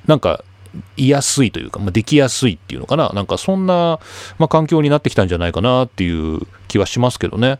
[0.06, 0.44] なんか、
[0.96, 3.10] いやすいというか、まあ、できやすいっていうのかな。
[3.10, 3.98] なんかそんな、
[4.38, 7.58] まあ、環境になってきたんじゃないかなっていう気はしますけどね。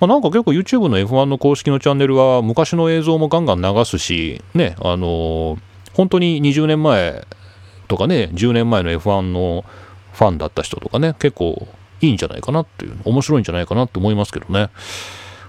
[0.00, 5.58] まあ、なんか結構 YouTube の F1 の公式のチャンネルは昔の映像もガンガン流すし、ね、あのー、
[5.94, 7.26] 本当に20年前
[7.88, 9.64] とかね、10年前の F1 の
[10.12, 11.68] ファンだった人とかね、結構
[12.00, 14.70] いいんじゃないかなっていう、面白いんじゃないかなって思いますけどね。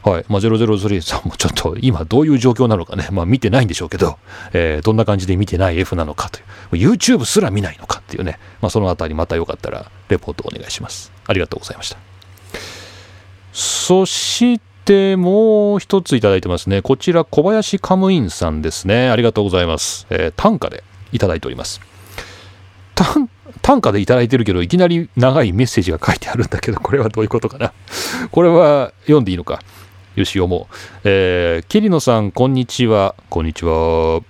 [0.08, 0.26] はい。
[0.30, 4.18] まあ、003さんもちょっと今どういう状況なのかね、まあ見てないんでしょうけど、
[4.54, 6.40] えー、どんな感じで見てない F なのかと
[6.76, 11.12] いう、YouTube すら見ないのかっていうね、まあそのあたりまたよかったらレポートお願いします。
[11.26, 11.98] ありがとうございました。
[13.52, 16.82] そしてもう一ついただいてますね。
[16.82, 19.10] こちら小林カムインさんですね。
[19.10, 20.08] ありがとうございます。
[20.10, 21.82] えー、短歌でいただいております。
[23.62, 27.74] 短歌でいただいてるけど、いきなり長いメッセージが書いてあるんだけど、これはどういうことかな。
[28.32, 29.62] これは読んでいいのか。
[30.18, 30.76] よし、読もう。
[31.04, 33.14] えー、桐野さん、こんにちは。
[33.30, 34.22] こんにちは。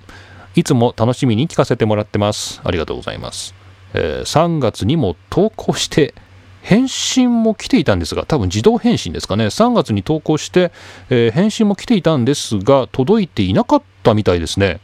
[0.54, 2.60] いつも楽しみに聞かせてもらってます。
[2.66, 3.56] ありがとうございます。
[3.94, 6.14] えー、3月にも投稿して、
[6.62, 9.46] 返信も来ていたんですが、多分自動返信ですかね。
[9.46, 10.74] 3月に投稿して、
[11.10, 14.82] えー、返信も来ていたんですが、届いていなかったみたいですね。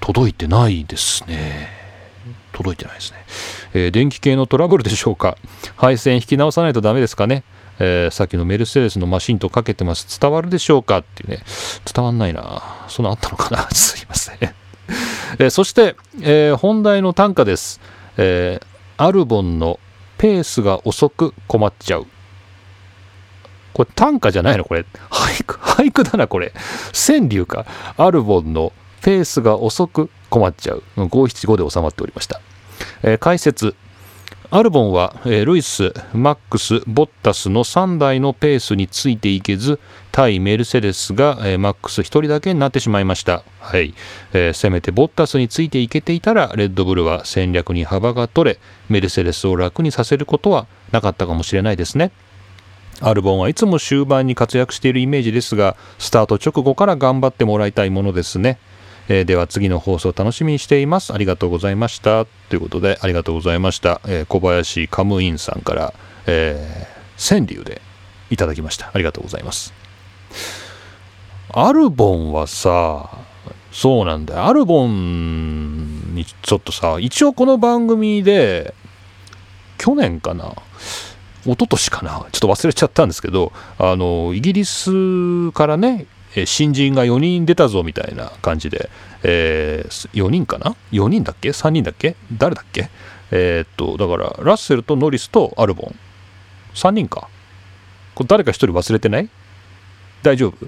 [0.00, 1.70] 届いてないですね。
[2.52, 3.24] 届いてないですね。
[3.72, 5.38] えー、電気系のトラブルでしょうか。
[5.76, 7.42] 配線引き直さないとダメですかね。
[7.82, 10.20] えー、さっきのメルセデスのマシンとかけてます。
[10.20, 10.98] 伝わるでしょうか？
[10.98, 11.42] っていうね。
[11.92, 12.62] 伝わんないな。
[12.88, 13.68] そんなあったのかな？
[13.74, 14.38] すいません。
[15.38, 17.80] えー、そして、えー、本題の単価です。
[18.18, 18.60] え
[18.98, 19.80] アルボンの
[20.18, 22.06] ペースが遅く困っちゃう。
[23.72, 24.64] これ短歌じゃないの？
[24.64, 24.84] これ。
[25.08, 26.52] 俳句、 俳句だな、これ。
[26.92, 27.64] 川柳か。
[27.96, 30.82] アルボンのペースが遅く困っちゃう。
[31.08, 32.42] 五七五で収まっておりました。
[33.02, 33.74] え、解説。
[34.52, 39.78] アルボンは、えー、ルイス、マックス、ボッタスの3台のペースについていけず、
[40.10, 43.44] 対メルセデスが、えー、マックス1人だけになってしまいました。
[43.60, 43.94] はい、
[44.32, 48.58] えー、せめてボッタスについていけていたら、レッドブルは戦略に幅が取れ、
[48.88, 52.10] メルセデスを楽にさせることはなかったかもしれないですね。
[53.00, 58.58] アルボンはいつも終盤に活躍しているイメージですが、スタート直後から頑張ってもらいたいものですね。
[59.12, 61.12] えー、では次の放送楽しみにしています。
[61.12, 62.26] ありがとうございました。
[62.48, 64.00] ということで、ありがとうございました。
[64.06, 65.92] えー、小林カムインさんから、
[66.28, 66.86] え、
[67.18, 67.82] 川柳で
[68.30, 68.88] いただきました。
[68.94, 69.74] ありがとうございます。
[71.52, 73.10] アルボンはさ、
[73.72, 74.44] そうなんだよ。
[74.46, 78.74] アルボンにちょっとさ、一応この番組で、
[79.76, 80.54] 去年かな、
[81.44, 88.88] 一昨年かな、ちょっと忘れちゃったんですけど、あの、イギリスからね、え新人が4人出たぞみたいな感じで、
[89.22, 92.16] えー、4人かな ?4 人だっけ ?3 人だっけ？
[92.32, 92.88] 誰だっけ？
[93.32, 95.94] えー、っと、だから、ラッセルとノリスとアルボン。
[96.74, 97.28] 3人か。
[98.14, 99.28] これ誰か1人忘れてない？
[100.22, 100.66] 大丈夫？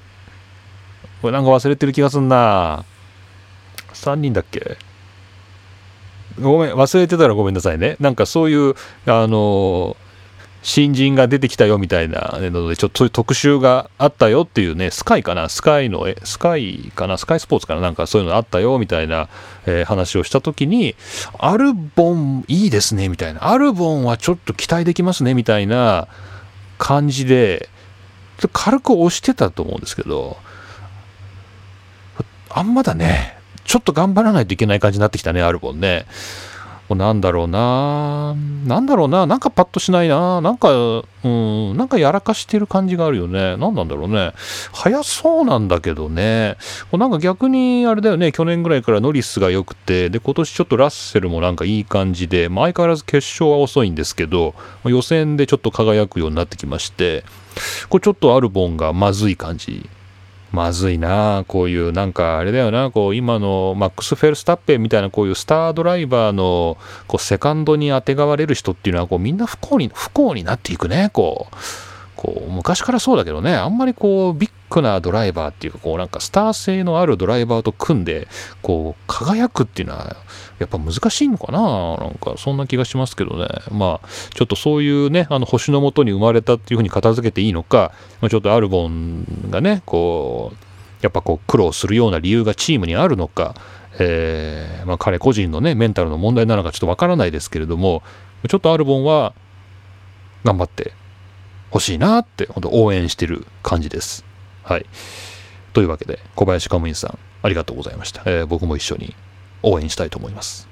[1.21, 2.85] これなんか忘れてる気がすんな
[3.95, 4.79] 3人だっけ？
[6.41, 7.97] ごめん、忘れてたらごめんなさいね。
[8.01, 8.75] なんかそういう、
[9.07, 9.97] あの
[10.63, 19.29] 新人が出てきたよみたいなので、ちょっとそういう特集があったよっていうね、スカイかな、スカイの、えスカイかな、スカイスポーツかな、なんかそういうのあったよみたいな、
[19.67, 20.95] えー、話をしたときに、
[21.39, 26.07] アルボンいいですねみたいな、アルボンはちょっと期待できますねみたいな
[26.79, 27.69] 感じで、
[28.53, 30.37] 軽く押してたと思うんですけど、
[32.51, 36.07] あんまだね、ちょっと頑張らないといけない感じになってきたね、アルボンね。
[36.95, 38.35] なんだろうな。
[38.67, 39.27] なんだろうな。
[39.27, 40.41] なんかパッとしないな。
[40.41, 43.57] なんか、うん、なんかやらかしてる感じがあるよね。
[43.57, 44.33] 何なんだろうね。
[44.73, 46.57] 早そうなんだけどね。
[46.93, 57.25] なんか逆にあれだよね、去年ぐらいからノリスが良くて、で、今年ちょっとラッセルもなんかいい感じで、まあ、相変わらず決勝は遅いんですけど、予選でちょっと輝くようになってきまして、
[57.89, 59.89] これちょっとアルボンがまずい感じ。
[60.53, 66.77] まずいなこういうなんかあれだよなこう今のマックス・フェルスタッペンみたいなこういうスタードライバーの
[67.09, 71.57] こうセカンドにあてがわれる人っていうのはこうみんな不幸に不幸になっていくねこう。
[72.23, 78.29] こう昔からそうだけどねあんまりこうビッグなドライバーっていうかこうなんかスター性のあるドライバーと組んで
[78.63, 80.17] こう輝くっていうのは
[80.63, 81.97] やっぱ難しいのかな？
[81.99, 87.93] なんかそんな気がしますけどねまあちょっとそういうねあの星のもとに生まれたっていうふうに片付けていいのか
[88.31, 90.57] ちょっとアルボンがねこう
[91.03, 93.55] やっぱこう苦労するような理由がチームにあるのか
[93.99, 98.03] えー、まあ、彼個人のねメンタルの問題なのかちょっとわからないですけれども
[98.49, 99.35] ちょっとアルボンは
[100.45, 100.95] 頑張って
[101.71, 104.25] ほしいなって本当応援してる感じです。
[104.63, 104.87] はい。
[105.75, 108.23] というわけで小林カムインさんありがとうございました。
[108.25, 109.15] えー、僕も一緒に
[109.63, 110.69] 応援したいと思います。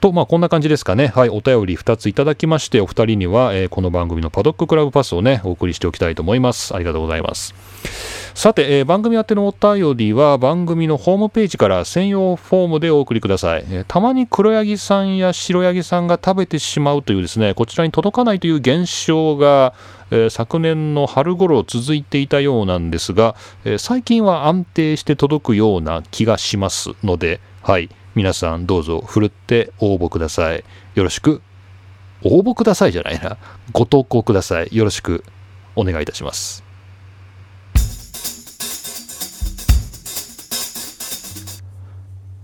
[0.00, 1.08] と、まあ、こんな感じですかね。
[1.08, 6.74] はい、お便り2ついただきまして、お二人には、えー、この番組のパドッククラブパスをね、お送りしておきたいと思います。
[6.74, 7.54] ありがとうございます。
[8.34, 19.74] さて、えー、番組宛てのお便りは番組のホームページから専用フォームでお送りください、えー、たまに黒柳さんや白柳さんが食べてしまうというですねこちらに届かないという現象が、
[20.10, 27.90] え、昨年の春頃続いていたようなんですが、え最近は安定して届くような気がしますのではい。
[28.14, 30.64] 皆さんどうぞふるって応募ください。
[30.94, 31.42] よろしく。
[32.22, 33.36] 応募くださいじゃないな。
[33.72, 34.68] ご投稿ください。
[34.72, 35.24] よろしく。
[35.76, 36.64] お願いいたします。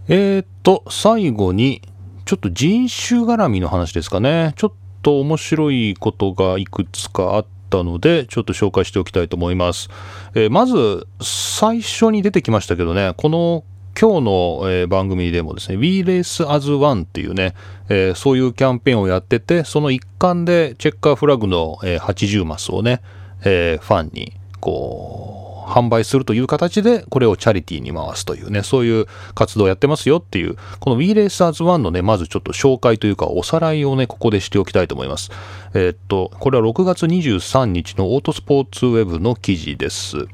[0.09, 1.83] えー、っと、最後に、
[2.26, 4.52] ちょっと人種絡みの話ですかね。
[4.57, 9.88] ちょっと面白いことがいくつかあったので、ちょっと紹介しておきたいと思います。
[10.35, 13.64] えー、まず、最初に出てきましたけどね、この
[13.98, 17.54] 今日の、えー、番組でもですね、We Race as One っていうね、
[17.88, 23.00] えー、そういうキャンペーンをやってて、その一環でチェッカーフラグの、えー、80マスをね、
[23.44, 35.30] えファンにこう、販売するという形で、これをチャリティーに回すというね、そういう活動をやってますよっていう、この WeRacers1 のね、まずちょっと紹介というか、おさらいをね、ここでしておきたいと思います。
[35.74, 40.26] え、っと、これは6月23日のオートスポーツウェブの記事です。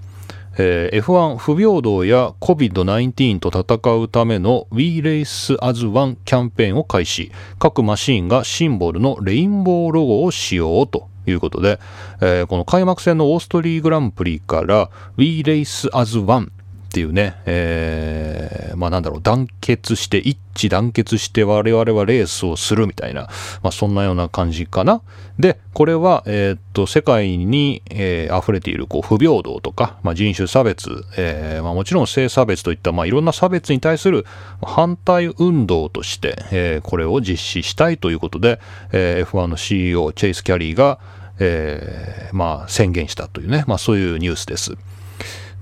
[0.59, 7.33] えー、F1 不平等や COVID-19 と戦うための We Race as One キャンペーンを開始。
[7.59, 11.79] 各マシーンがシンボルのレインボーロゴを使用ということで、
[12.21, 16.50] えー、この開幕戦のオーストリーグランプリから We Race as One
[16.93, 23.31] っていうね、えー、まあなんだろう、団結して、一致団結して我々はレースをするみたいな、
[23.63, 25.01] まあそんなような感じかな。
[25.38, 34.27] で、これは、えー、っと、世界に、えー、溢れているこう不平等とか、まあ、人種差別、えーまあ、もちろん性差別といった、まあ、いろんな差別に対する
[34.61, 38.61] 反対運動として、えー、これを実施したいということで、
[38.93, 40.99] えー、F1 の CEO、チェイス・キャリーが、
[41.38, 44.77] えー、まあ宣言したというね、まあそういうニュースです。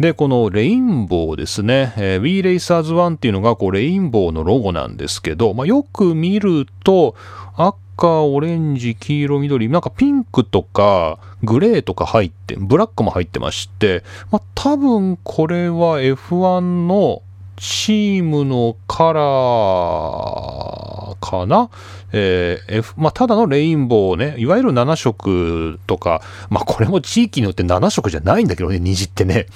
[0.01, 7.14] で、このレインボーですね、えー、We Racers One っていうのがこうレインボーのロゴなんですけど、まあ、よく見ると
[7.55, 17.20] 赤、オレンジ、黄色、緑、なんかピンクとかグレーとか入って、ブラックも入ってまして、まあ、多分これは F1 の
[17.61, 21.68] チームのカラーかな？
[22.12, 29.46] えー、F、まあ、ただのレインボーね、いわゆる7色とか、まあ、これも地域によって7色じゃないんだけどね、虹ってね。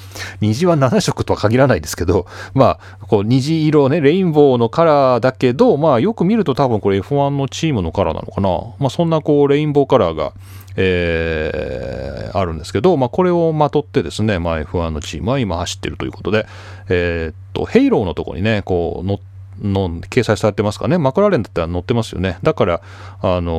[0.41, 8.51] 虹は7色とは限らないですけど、まあ、こう、虹色ね、レインボーのカラーだけど、まあ、よく見ると多分これ F1 のチームのカラーなのかな。
[8.79, 10.33] まあ、そんなこう、レインボーカラーが、
[10.77, 16.47] えー、あるんですけど、まあ、これをまとってですね、まあ、F1 のチームは今走ってるということで、
[16.89, 20.99] えー、っと、ヘイローのとこにね、こう乗っての掲載されてますかね。
[20.99, 22.39] マクラーレンだったら載ってますよね。
[22.43, 22.83] だから、
[23.21, 23.55] あの、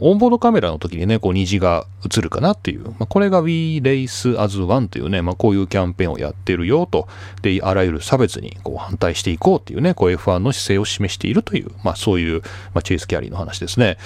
[0.00, 2.84] オンボードカメラの時にね、こう虹が映るかなっていう。
[2.84, 7.08] まあ、これが We Race as One というね、まあ、こういうキャンペーンをやってるよと。
[7.42, 12.40] で、あらゆる差別にこう反対していこうっていうね、こう F1 の姿勢を示しているという、まあ、そういう、
[12.72, 13.98] まあ、チェイス・キャリーの話ですね。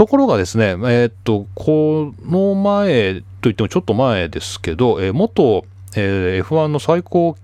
[0.00, 7.36] ところがですね、えー、っと、この前といってもちょっと前ですけど、えー、元、えー、F1 の最高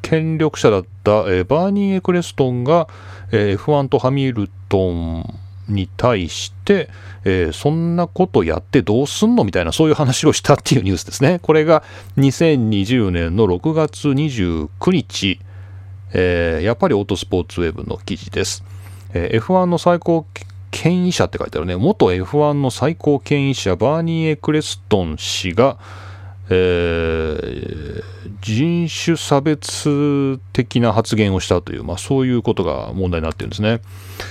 [0.00, 2.88] 権力者だった、えー、バーニー・エクレストンが、
[3.30, 6.88] えー、F1 とハミルトンに対して、
[7.24, 11.40] えー、そんなことやってどうすんのみたいなそういう話をしたっていうニュースですね。
[11.42, 11.82] これが
[12.16, 15.40] 2020年の6月29日、
[16.14, 18.64] えー、やっぱりオートスポーツウェブの記事です。
[19.12, 20.24] えー、F1 の最高
[20.76, 21.74] 権威者って書いてあるね。
[21.74, 25.78] 元 F1 の最高権威者、バーニー・エクレストン氏が、
[26.50, 28.02] えー、
[28.42, 33.80] 人種差別的な発言をしたという、まあ、そういうことが問題になってるんですね。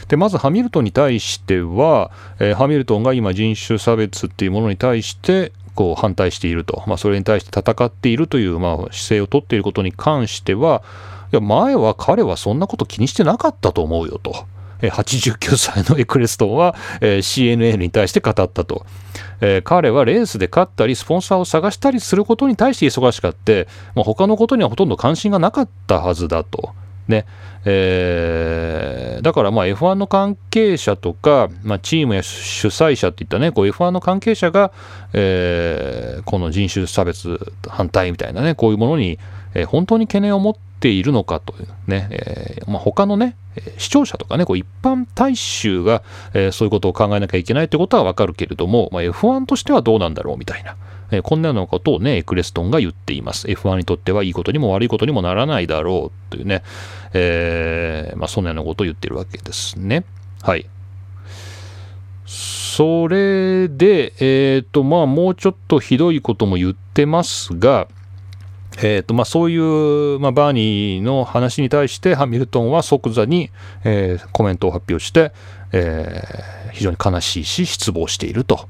[0.07, 10.83] で、まずハミルトンに対しては、えー、ハミルトンが今人種差別っていうものに対してこう反対していると、まあ、それに対して戦っているという、まあ、姿勢をとっていることに関しては、
[11.33, 14.45] いや前は彼はそんなこと気にしてなかったと思うよと。
[14.81, 18.85] 89歳のエクレストンは、えー、CNN に対して語ったと、
[19.41, 26.73] えー、彼はレースで勝ったりスポンサーを探したりすることに対して忙しかって、まあ、他のことにはほとんど関心がなかったはずだと。
[27.07, 27.25] ね。
[27.67, 34.71] えー、だからまあ F1 の関係者とか、まあ、チームや主催者っていったねこう F1 の関係者が、
[35.13, 39.17] えー、この人種差別反対みたいなねこういうものに、
[39.55, 43.35] えー、本当に懸念を持っているのかというね、えーまあ、他のね
[43.77, 46.03] 視聴者とかね、こう一般大衆が、
[46.33, 50.75] えー、そういうことを考えなきゃいけないってことはわかるけれども、まあ、F1 としてはどうなんだろうみたいな、
[51.11, 53.47] えー、こんなようなことをね、エクレストンが言っています。
[53.47, 56.63] F1 にとってはいいことにも悪いことにもならないだろうというね、
[57.13, 60.03] えー、まあ、そんなようなことを言ってるわけですね。
[60.41, 60.65] はい。
[62.25, 67.87] それで、えっ、ー、と、まあ、もうちょっとひどいことも言ってますが、
[68.77, 73.49] えーとまあ、そういう、まあ、バーニーの話に対してハミルトンは即座に、
[73.83, 75.31] えー、コメントを発表して、
[75.71, 78.67] えー、非常に悲しいし失望していると、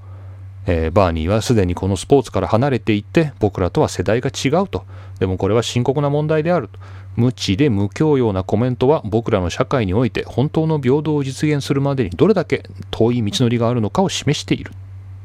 [0.68, 4.86] えー、バーニーはすでにこのスポーツから離れていて僕らとは世代が違うと。
[5.20, 6.80] でもこれは深刻な問題であると。
[7.16, 14.74] 無知で無教養なコメントは僕らの社会において本当の平等を実現するまでにどれだけ遠い道のりがあるのかを示している。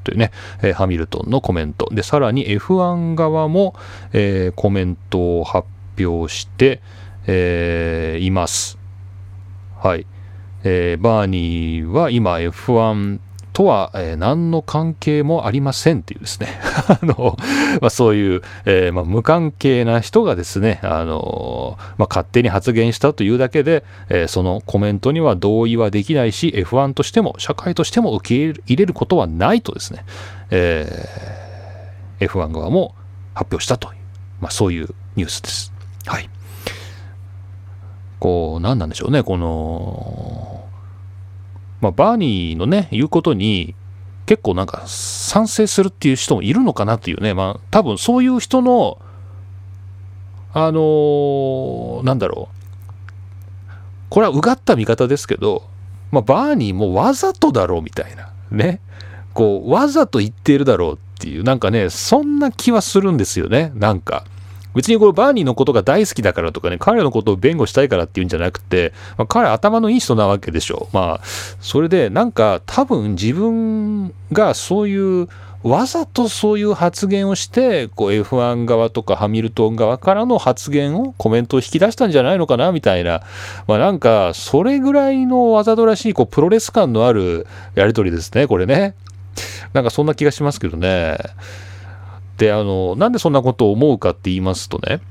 [0.05, 0.33] というね、
[0.63, 1.89] えー、ハミルトンのコメント。
[1.93, 3.75] で、さらに F1 側も、
[4.13, 6.81] えー、コメントを発表して、
[7.27, 8.79] えー、います。
[9.79, 10.07] はい。
[10.63, 13.19] えー、バーニーは今 F1
[13.53, 17.37] とは、えー、何の関係もありませんっていうですね あの、
[17.81, 30.05] まあ、そういう、えー、まあ、無関係な人がですね、あのまあ、勝手に発言したというだけで、えー、そのコメントには同意はできないし F1 としても社会としても受け入れることはないとですね、
[30.51, 31.09] え
[32.21, 32.95] F1 側も
[33.35, 33.99] 発表したという、
[34.41, 35.73] まあ、そういうニュースです。
[36.07, 36.29] はい。
[38.19, 40.60] こう、何なんでしょうね、この、
[41.81, 43.74] まあ、バーニーのね、言うことに、
[44.26, 48.99] 結構なんか賛成するっていう人もいるのかなっていうね、まあ、多分そういう人の、
[50.53, 52.61] あのー、なんだろう。
[54.09, 55.64] これはうがった見方ですけど、
[56.11, 58.81] まあ、バーニーもわざとだろうみたいな、ね。
[59.35, 64.24] こう、わざと言っているだろうっていう、なんかね、そんな気はするんですよね、なんか。
[64.75, 70.89] 別にこれバーニーのことが大好きだからとかね、彼のことを弁護したいからっていうんじゃなくて、まあ、彼頭のいい人なわけでしょ。
[70.93, 71.25] まあ、
[71.61, 75.29] それでなんか多分自分がそういう
[75.62, 83.23] わざとそういう発言をして、こう F1 側とかハミルトン側からの発言を、コメントを引き出したんじゃないのかな、みたいな。
[83.66, 88.95] まあなんか、それぐらいのわざとらしい、こう、プロレス感のあるやりとりですね、これね。
[89.75, 91.18] なんかそんな気がしますけどね。
[92.41, 95.03] で、あの、なんでそんなことを思うかって言いますとね、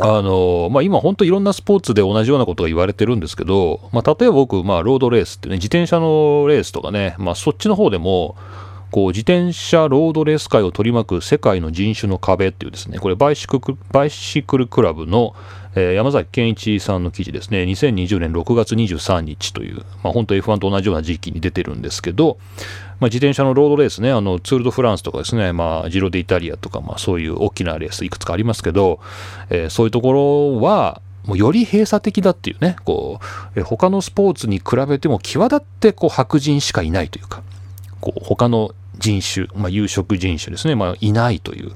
[0.00, 8.34] あの、まあ、今本当いろんなスポーツで同じようなことが言われてるんですけど、まあ、例えば僕、まあ、ロードレースってね、自転車のレースとかね、まあ、そっちの方でも、
[8.90, 13.58] こう自転車ロードレース界を取り巻く世界の人種の壁っていうですね、これバイシク
[13.90, 15.34] バイシクルクラブの、
[15.74, 22.36] えー、山崎健一さんの記事ですね、2020年6月23日という、まあ、本当 F1 と同じような時期に出てるんですけど、
[23.02, 29.00] まあ、自転車のロードレースね、あのツール・ド・フランスとかですね、まあ、ジロ・デ・イタリアとか、まあ、そういう大きなレースいくつかありますけど、
[29.50, 33.18] えー、そういうところは、もうより閉鎖的だっていうね、こ
[33.56, 37.42] う、え他のスポーツに比べても際立ってこう白人しかいないというか、
[38.00, 41.72] こう他の人種、まあ、有色人種ですね、まあ、いないという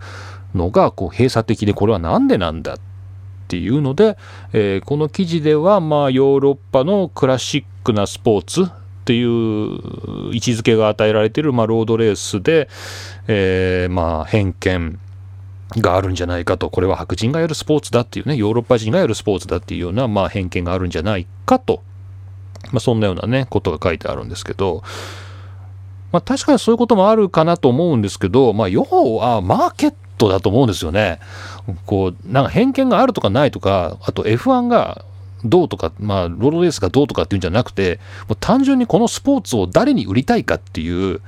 [0.54, 2.78] のがこう閉鎖的でこれは何でなんだっ
[3.48, 4.16] ていうので、
[4.52, 8.70] えー、この記事ではまあヨーロッパのクラシックなスポーツ
[9.06, 9.28] っていう
[10.34, 12.68] 位置づけが与えられている、まあ、ロードレースで、
[13.28, 14.98] えー、まあ偏見
[15.76, 16.70] があるんじゃないかと。
[16.70, 21.84] これは白人がやるスポーツだっていうねヨーロッパ人がやるスポーツだっていうような、まあ、偏見があるんじゃないかと、
[22.72, 24.82] まあ、そんなようなねことが書いてあるんですけど。
[26.12, 31.18] まあ、確かにそういうこともあるかなと思うんですけど、まあ、要はマーケットだと思うんですよね。
[31.84, 35.04] こうなんか偏見があるとかないとかあと F1 が
[35.48, 41.20] どうとか、まあ、ロードレースがどうとかっていうんじゃなくてもう単純にこのスポーツを誰に売りたいかっていう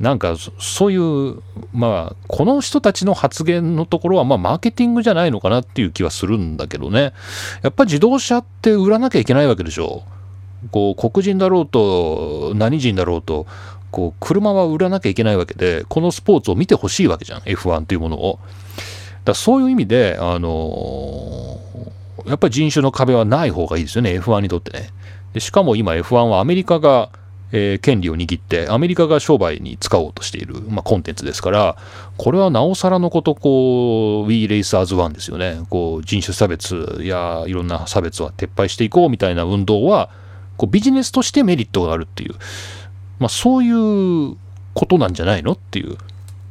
[0.00, 1.42] なんかそういう
[1.72, 7.14] まあこの人たちの発言のところはまあマーケティングじゃないのかなっていう気はするんだけどね。
[7.62, 10.02] やっぱ自動車って売らなきゃいけないわけでしょ。
[10.70, 13.46] こう黒人だろうと何人だろうと
[13.90, 17.40] こう車は売らなきゃいけないわけでこのスポーツを見てほしいわけじゃん。
[17.40, 18.38] F1 というものを。
[19.24, 21.90] だそういう意味であのー、
[22.26, 24.18] やっぱり人種の壁はない方がいいですよね。
[24.18, 24.90] F1 にとってね。
[25.32, 27.10] でしかも今 F1 はアメリカが
[27.52, 31.76] えー、権利を握ってアメリカが商売に使おうとしている、まあ、コンテンツですから
[32.16, 35.60] これはなおさらのことこう We Racers One ですよね。
[35.70, 40.10] こう人種差別やいろんな差別は撤廃していこうみたいな運動は
[40.56, 42.34] こうビジネスとしてメリットがあるっていう
[43.18, 44.36] まあ、そういう
[44.74, 45.96] ことなんじゃないのっていう。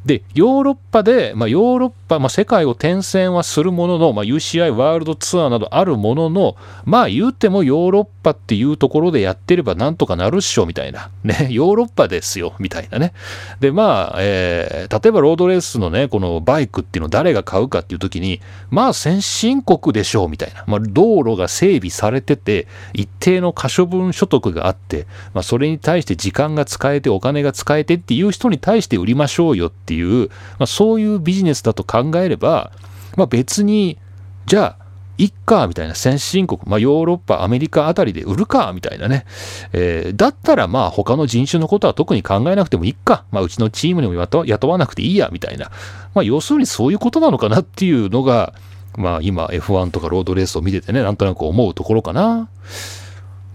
[0.05, 11.09] で、ヨーロッパで、まあ、ヨーロッパ、まあ、世界を転戦はするものの、まあ、UCI ワールドツアーなどあるものの、まあ言うてもヨーロッパっていうところでやってればなんとかなるっしょ、みたいな。
[11.23, 13.13] ね、ヨーロッパですよ、みたいなね。
[13.59, 20.63] で、まあ、えー、例えばロードレースのね、このバイクっていうのを誰が買うかっていう時に、まあ先進国でしょう、みたいな。
[20.67, 30.29] まあ道路が整備されてて、一定の可処分所得があって、まあそれに対して時間が使えてお金が使えてっていう人に対して売りましょうよっていういう、
[30.59, 32.71] まあ、そういうビジネスだと考えれば、
[33.15, 33.97] まあ、別に、
[34.45, 34.85] じゃあ、
[35.17, 39.25] いっか、みたいな先進国、まあ、ヨーロッパ、アメリカあたりで売るか、みたいなね。
[39.71, 43.23] えー、だったら、まあ、他の人種のことは特に考えなくてもいいか。
[43.31, 45.71] まあ、うちのチームにも雇わなくていいや、みたいな。
[46.13, 48.53] まあ、要するにそういうことなのかなっていうのが、
[48.97, 52.49] まあ、今、F1 とかロードレースを見ててね、なんとなく思うところかな。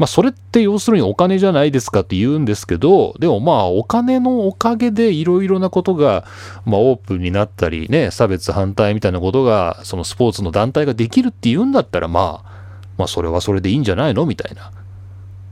[0.01, 6.25] まあ、それって要するにお金じゃないですかって言うんですけど、でもまあ、お金のおかげでいろいろなことが、
[6.65, 12.51] まあ、オープンになったりね、差別反対みたいなことが、そのスポーツの団体ができるって言うんだったら、まあ、
[12.97, 14.25] まあ、それはそれでいいんじゃないの？
[14.25, 14.73] みたいな。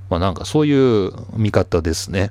[0.09, 2.31] まあ、なんかそういう見方ですね。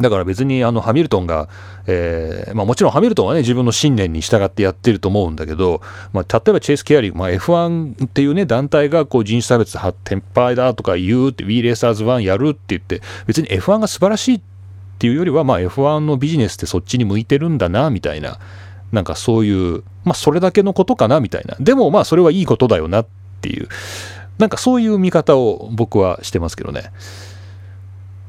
[0.00, 1.48] だから別にあのハミルトンが、
[1.86, 5.80] えーまあ、もちろんハミルトンはね自分の信念に従ってやってると思うんだけど、
[6.12, 14.40] まあ、例えばチェイス・ケアリー、まあ、F1 っていうね団体がこう人種差別撤廃だとか言うって We Racers 1やるって言って別に F1 が素晴らしいっ
[14.98, 18.38] ていうよりは、まあ、F1 のビジネスってそっちに向いてるんだなみたいな
[18.92, 23.06] なんかそういうまあそれだけのことかなみたいなでもまあそれはいいことだよなっ
[23.40, 23.68] ていう
[24.38, 26.92] なんかそういう見方を僕はしてますけどね。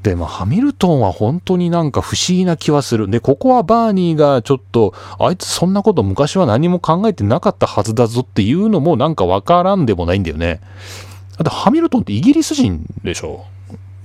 [0.04, 3.10] で、まあ、ハミルトンは本当になんか不思議な気はする。
[3.10, 10.60] で、ここはバーニーがちょっと、あいつそんなこと昔は何も考えてなかったはずだぞっていうのもなんかわからんでもないんだよね。
[11.38, 13.46] だってハミルトンってイギリス人でしょ？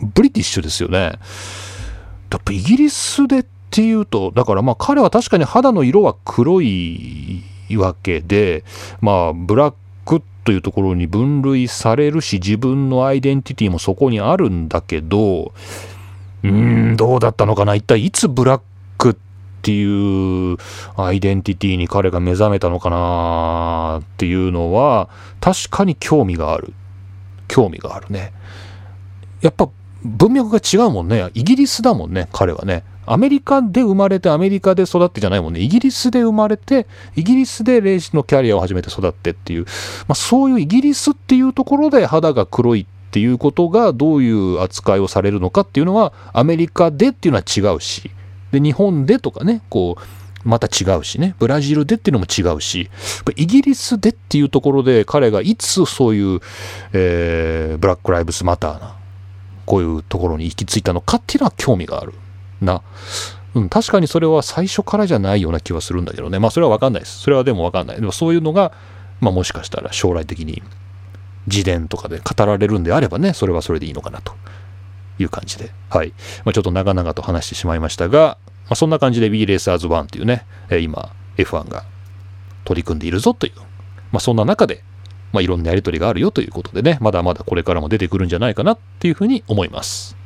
[0.01, 0.99] ブリティッシュですよね。
[0.99, 1.19] や
[2.37, 7.43] っぱイギリスでっていうと、だからまあ彼は確かに肌の色は黒い
[7.77, 8.65] わけで、
[9.01, 9.75] まあブラッ
[10.05, 15.53] クっというところに分類されるし自分のアイデンティティもそこにあるんだけど
[16.43, 16.51] うー
[16.93, 17.75] んどうだったのかな？
[17.75, 18.63] 一体いつブラッ
[18.97, 19.17] クっ
[19.61, 20.57] ていう
[20.97, 24.01] アイデンティティに彼が目覚めたのかな？
[24.01, 26.73] っていうのは確かに興味がある。
[27.47, 28.33] 興味があるね。
[29.43, 29.69] やっぱ
[30.03, 31.31] 文脈が違うもんね。
[31.35, 32.85] イギリスだもんね彼はね。
[33.13, 35.61] アメリカで生まれてアメリカで育ってじゃないもんね。
[35.61, 36.87] イギリスで生まれて
[37.17, 39.65] イギリスでレースのキャリアを始めて育ってっていう、
[40.07, 48.11] まあ、そういうイギリスっていうところで肌が黒いっていうことがどういう扱いをされるのかっていうのはアメリカでっていうのは違うし。
[48.53, 51.35] で日本でとかねこうまた違うしね。
[51.39, 52.91] ブラジルでっていうのも違うし。
[53.37, 56.41] イギリスでっていうところで彼がいつそういう、
[56.93, 58.97] えー、ブラック・ライブスマターな
[59.67, 62.15] こういうところに行き着いたのかっていうのは興味がある。
[62.61, 62.83] な。
[63.55, 66.39] うん、確かにそれは最初からじゃないような気はするんだけどね。
[66.39, 67.21] まあそれはわかんないです。
[67.21, 67.97] それはでもわかんない。
[67.97, 68.73] でもそういうのが、
[69.21, 70.63] まあもしかしたら将来的に
[71.47, 74.35] 自伝とかで語られるんであればね、それはそれでいいのかなと
[75.19, 75.73] いう感じで。
[75.91, 76.13] はい。
[76.45, 81.85] まあ、ちょっと長々と話してしまいましたが、まあ、そんな感じで B レーサーズ1っていうね、え今 F1 が
[82.65, 83.53] 取り組んでいるぞという、
[84.13, 84.85] まあ、そんな中で、
[85.33, 90.18] まあ、いろんなやり取りがあるよということでね、まだまだこれからも出てくるんじゃないかなっていうふうに思います。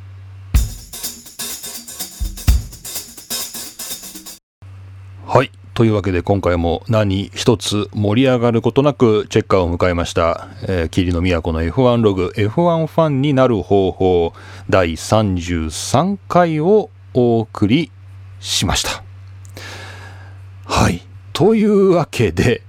[5.25, 5.51] はい。
[5.73, 14.33] というわけで今回も何一つ盛り上がることなくチェッカーを迎えました、えー、霧の都の F1 ログ F1 ファンになる方法
[14.69, 17.91] 第33回をお送り
[18.39, 19.03] しました。
[20.65, 21.01] はい。
[21.31, 22.61] というわけで、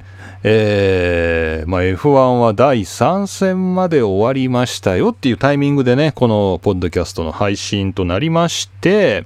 [0.44, 9.24] えー、まあ、F1 は第3戦まで終わりましたよっていうタイミングでね、このポッドキャストの配信となりまして、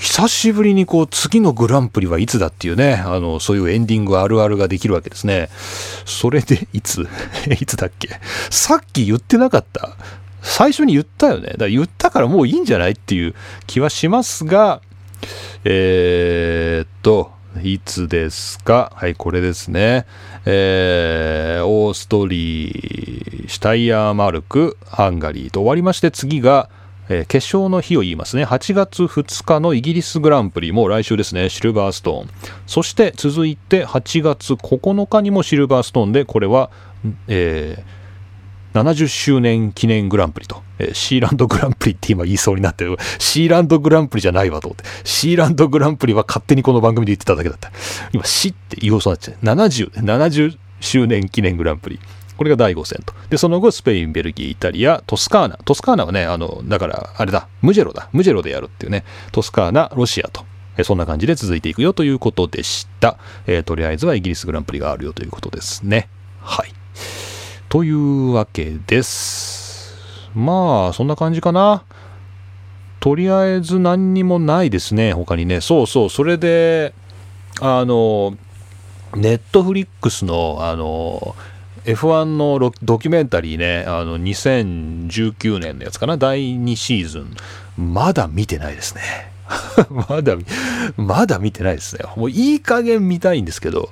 [0.00, 5.50] 久しぶりにこう次のグランプリはいつだっていうね、あの、そういうエンディングあるあるができるわけですね。
[6.06, 7.06] それで、 いつ
[7.60, 8.08] いつだっけ？
[8.48, 9.96] さっき言ってなかった？
[10.42, 11.48] 最初に言ったよね。
[11.48, 13.34] だから言ったからもういいんじゃないっていう
[13.66, 14.80] 気はしますが、
[15.64, 17.32] えー、っと、
[17.62, 18.92] いつですか？
[18.96, 20.06] はい、これですね。
[20.46, 26.70] えー、オーストリー、シュタイヤーマルク、ハンガリーと終わりまして、次が、
[27.10, 28.44] えー、決勝の日を言いますね。
[28.44, 31.50] 8月2日のイギリスグランプリも来週ですね。
[31.50, 32.30] シルバーストーン。
[32.66, 36.70] そして続いて8月9日にもシルバーストーンで、これは、
[37.26, 42.96] えー、70周年記念グランプリと、えー、シーランドグランプリって今言いそうになってる。
[43.18, 44.84] シーランドグランプリじゃないわと思って。
[45.02, 47.72] シーランドグランプリは勝手にこの番組で言ってただけだった。
[48.12, 49.90] 今、シって言おうそうになっちゃう。
[49.90, 51.98] 70、70周年記念グランプリ。
[52.40, 53.12] これが第5戦と。
[53.28, 55.58] で、その後、スペイン、ベルギー、イタリア、トスカーナ。
[55.58, 58.08] トスカーナはね、あの、だから、あれだ、ムジェロだ。
[58.14, 60.46] ムジェロでやるっていうね、トスカーナ、ロシアと。
[60.78, 63.18] えそんな感じで続いていくよということでした。
[63.46, 66.08] えー、とりあえずはイギリスグランプリがあるよということですね。
[66.40, 66.72] はい。
[67.68, 69.98] というわけです。
[70.34, 71.84] まあ、そんな感じかな。
[73.00, 75.60] とりあえず何にもないですね、他にね。
[75.60, 76.94] そうそう、それで、
[77.60, 78.34] あの、
[79.14, 81.34] ネットフリックスの、あの、
[81.84, 87.36] F1 のドキュメンタリーね、あの2019年のやつかな、第2シーズン、
[87.76, 89.02] まだ見てないですね。
[90.08, 90.36] まだ、
[90.96, 92.04] まだ見てないですね。
[92.16, 93.90] もういい加減見たいんですけど、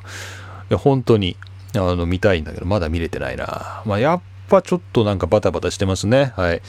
[0.71, 1.37] いや本当に
[1.75, 3.83] あの見たいんだけど、まだ見れてないな。
[3.85, 6.33] まあ、やっぱちょっとなんかバタバタしてますね。
[6.37, 6.63] はい。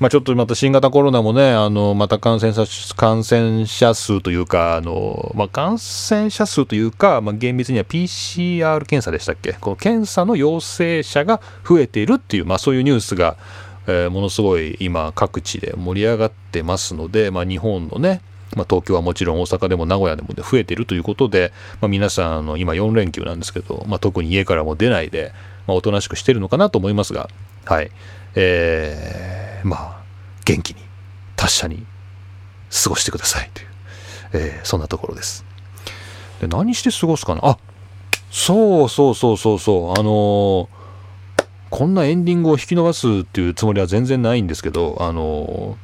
[0.00, 2.64] まあ、ちょっとまた新型コロナもね、あの、また感染者
[2.96, 9.52] 感染者数というか、あの、まあ、感染者数というか、まあ、厳密には PCR 検査でしたっけ？
[9.52, 13.36] この検査の陽性者が増えているっていう、まあ、そういうニュースが、
[13.86, 18.22] えー、ものすごい今各地で盛り上がってますので、まあ、日本のね、
[18.56, 25.32] まあ、東京はもちろん大阪でも名古屋でも増えているということで、まあ、皆さんあの今4連休なんですけど、まあ、特に家からも出ないで、
[25.70, 27.30] まあ、おとなしくしてるのかなと思いますが、
[27.64, 27.92] はい。
[28.34, 30.02] えー、まあ、
[30.44, 30.82] 元気に、
[31.36, 31.86] 達者に
[32.82, 33.68] 過ごしてくださいという、
[34.32, 35.44] えー、そんなところです。
[36.40, 37.40] で、何して過ごすかな？
[37.44, 37.58] あ、
[38.30, 40.68] そうそうそうそうそう、あのー、
[41.70, 45.78] こんなエンディングを引き伸ばすっていうつもりは全然ないんですけど、あの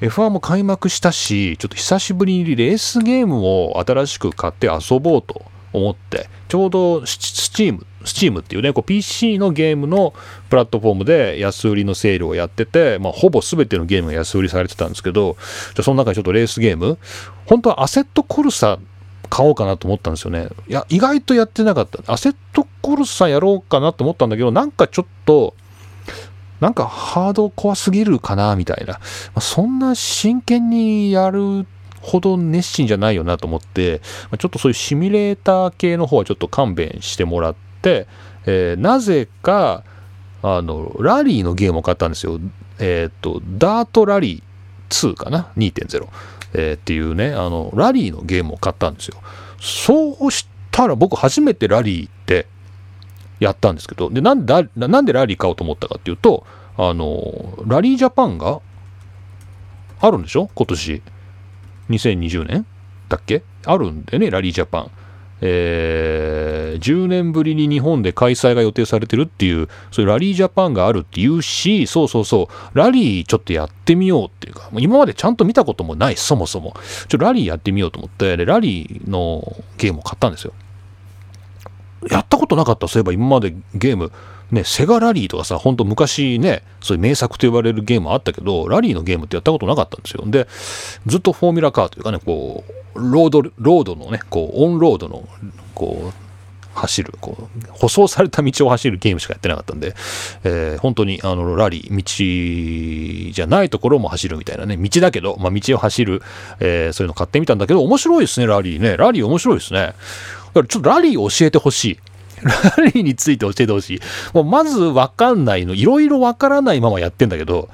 [0.00, 10.14] ー、F1 も開幕したし、ちょっと久しぶりにレースゲームを新しく買って遊ぼうと思って、ちょうど Steam、Steam っていうね、こう PC のゲームの
[10.48, 15.36] プラットフォームで安売りのセールをやってて、まあ、ほぼ全てのゲームが安売りされてたんですけど、
[15.74, 16.98] じゃその中にちょっとレースゲーム、
[17.46, 18.78] 本当は Assetto Corsa
[19.28, 20.48] 買おうかなと思ったんですよね。
[20.68, 22.12] いや、意外とやってなかった。
[22.12, 25.54] Assetto Corsa やろうかなと思ったんだけど、なんかちょっと、
[26.60, 28.94] なんかハード怖すぎるかなみたいな。
[28.94, 29.00] ま
[29.36, 31.66] あ、そんな真剣にやる
[32.00, 34.00] ほど熱心じゃないよなと思って、
[34.38, 39.84] ちょっとそういうシミュレーター系の方はちょっと勘弁してもらって、えー、なぜか、
[40.42, 42.40] あの、ラリーのゲームを買ったんですよ。
[42.78, 46.08] えっ、と、ダートラリー2かな ?2.0。
[46.52, 49.16] えー、っていうね、あの、ラリーのゲームを買ったんですよ。
[49.60, 52.46] そうしたら僕初めてラリーって
[53.38, 58.60] やったんですけど、で、なんで、なんでラリー買おうと思ったかっていうと、あの、ラリージャパンが
[60.00, 60.50] あるんでしょ？
[60.54, 61.02] 今年。
[61.90, 62.66] 2020年
[63.08, 63.42] だっけ？
[63.66, 64.90] あるんでね、ラリージャパン。
[65.40, 76.74] えー、10年ぶりに日本で開催が予定されてるっていう、そういうラリージャパンがあるっていうし、そうそうそう、ラリーちょっとやってみようっていうか、今までちゃんと見たこともない、そもそも。
[77.08, 80.52] ちょラリーやってみようと思って、で、ラリーのゲームを買ったんですよ。
[82.10, 84.12] やったことなかった、そういえば今までゲーム、
[84.50, 90.24] ね、セガラリーとかさ、ほんと昔ね、そういう名作と呼ばれるゲームあったけど、ラリーのゲームってやったことなかったんですよ。
[90.26, 90.48] で、
[91.06, 95.28] ずっとフォーミュラカーというかね、こう、ロード、ロードのね、こう、オンロードの、
[95.74, 96.30] こう、
[96.74, 99.94] 走る、こう、舗装された道を走るゲームしかやってなかったんで、
[100.44, 106.22] えー、本当に、あの、ラリー、道じゃないところも走るみたいなね、道だけど、まあ、道を走る、
[106.60, 108.96] えー、そういうの買ってみたんだけど、面白いですね、ラリーね。
[108.96, 109.80] ラリー面白いですね。
[109.80, 111.98] だからちょっとラリー教えてほしい。
[112.42, 114.00] ラリーについて教えてほしい。
[114.32, 117.68] もうまずわかんないの、いろいろわからないままやってんだけど、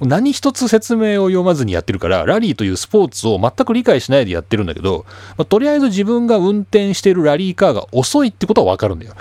[0.00, 5.04] 何一つ説明を読まずにやってるから、ラリーというスポーツを全く理解しないでやってるんだけど、
[5.36, 9.14] まあ、とりあえず自分が運転してるラリーカーが遅いってことはわかるんだよ。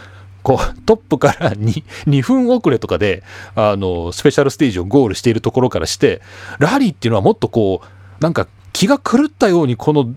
[0.43, 3.24] こう、トップから 2, 2分遅れとかで、
[3.56, 6.22] あの、スペシャルステージをゴールしているところからして、
[6.58, 10.10] ラリーっていうのはもっとこう、なんか気が狂ったようにこの、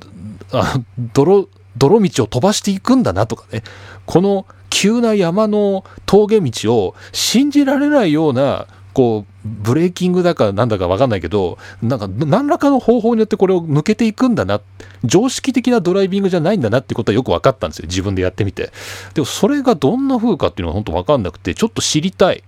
[0.52, 0.80] あ
[1.12, 3.62] 泥、泥道を飛ばしていくんだなとかね。
[4.06, 14.60] この急な山の峠道を信じられないようなこうブレーキングだかなんだか分かんないけどなんか何らかの方法によってこれを抜けていくんだな。
[15.04, 17.86] 常識的なドライビングじゃないんだなってことはよく分かったんですよ。
[17.86, 18.72] 自分でやってみて。
[19.14, 22.42] でもそれがどんな風かっていうのは本当分かんなくてちょっと知りたい。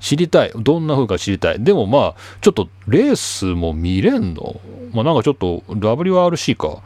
[0.00, 0.52] 知りたい。
[0.54, 1.62] どんな風か知りたい。
[1.62, 4.60] でもまあ、ちょっとレースも見れんの？
[4.92, 6.82] まあなんかちょっと WRC か。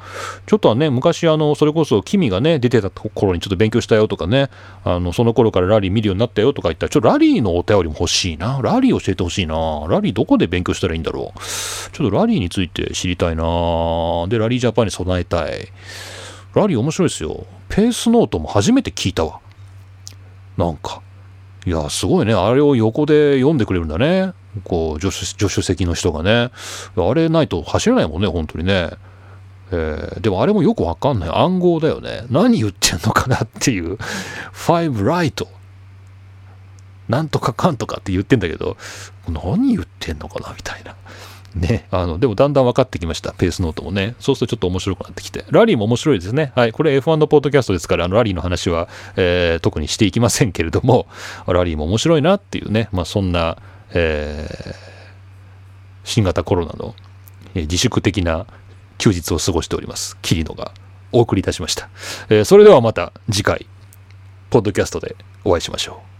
[0.46, 4.48] ちょっとはね、昔あの、それこそ君がね、出てた頃にちょっと勉強したよとかね、
[4.84, 8.60] あの、その頃からラリー見るようになったよとか言ったら、ちょっとラリーのお便りも欲しいな。
[8.62, 9.86] ラリー教えてほしいな。
[9.88, 11.38] ラリーどこで勉強したらいいんだろう。
[11.92, 13.42] ちょっとラリーについて知りたいな。
[14.28, 15.68] で、ラリージャパンに備えたい。
[16.54, 17.46] ラリー面白いですよ。
[17.68, 19.40] ペースノートも初めて聞いたわ。
[20.56, 21.02] なんか。
[21.64, 22.34] いや、すごいね。
[22.34, 24.32] あれを横で読んでくれるんだね。
[24.64, 26.50] こう、助手助手席の人がね。
[26.96, 28.90] あれないと走れないもんね、本当にね。
[29.70, 31.30] えー、でもあれもよくわかんない。
[31.30, 32.26] 暗号だよね。
[32.30, 33.96] 何言ってんのかなっていう。
[34.52, 35.48] 5ライト。
[37.08, 38.76] なんとかかんとかって言ってんだけど、
[39.28, 40.96] 何言ってんのかなみたいな。
[41.54, 43.32] ね、あの、でもだんだん分かってきました。
[43.32, 44.14] ペースノートもね。
[44.20, 45.44] そうするとちょっと面白くなってきて。
[45.50, 46.52] ラリーも面白いですね。
[46.54, 46.72] はい。
[46.72, 51.06] これ F1 のポッドキャストですから、あの、ラリーの話は、えー、特にしていきませんけれども、
[51.46, 53.58] ラリーも面白いなっていうね、まあそんな、
[53.92, 54.74] えー、
[56.04, 56.94] 新型コロナの、
[57.54, 58.46] え、自粛的な
[58.98, 60.16] 休日を過ごしております。
[60.22, 60.72] キリノが
[61.12, 61.90] お送りいたしました。
[62.30, 63.66] えー、それではまた次回、
[64.50, 66.11] ポッドキャストでお会いしましょう。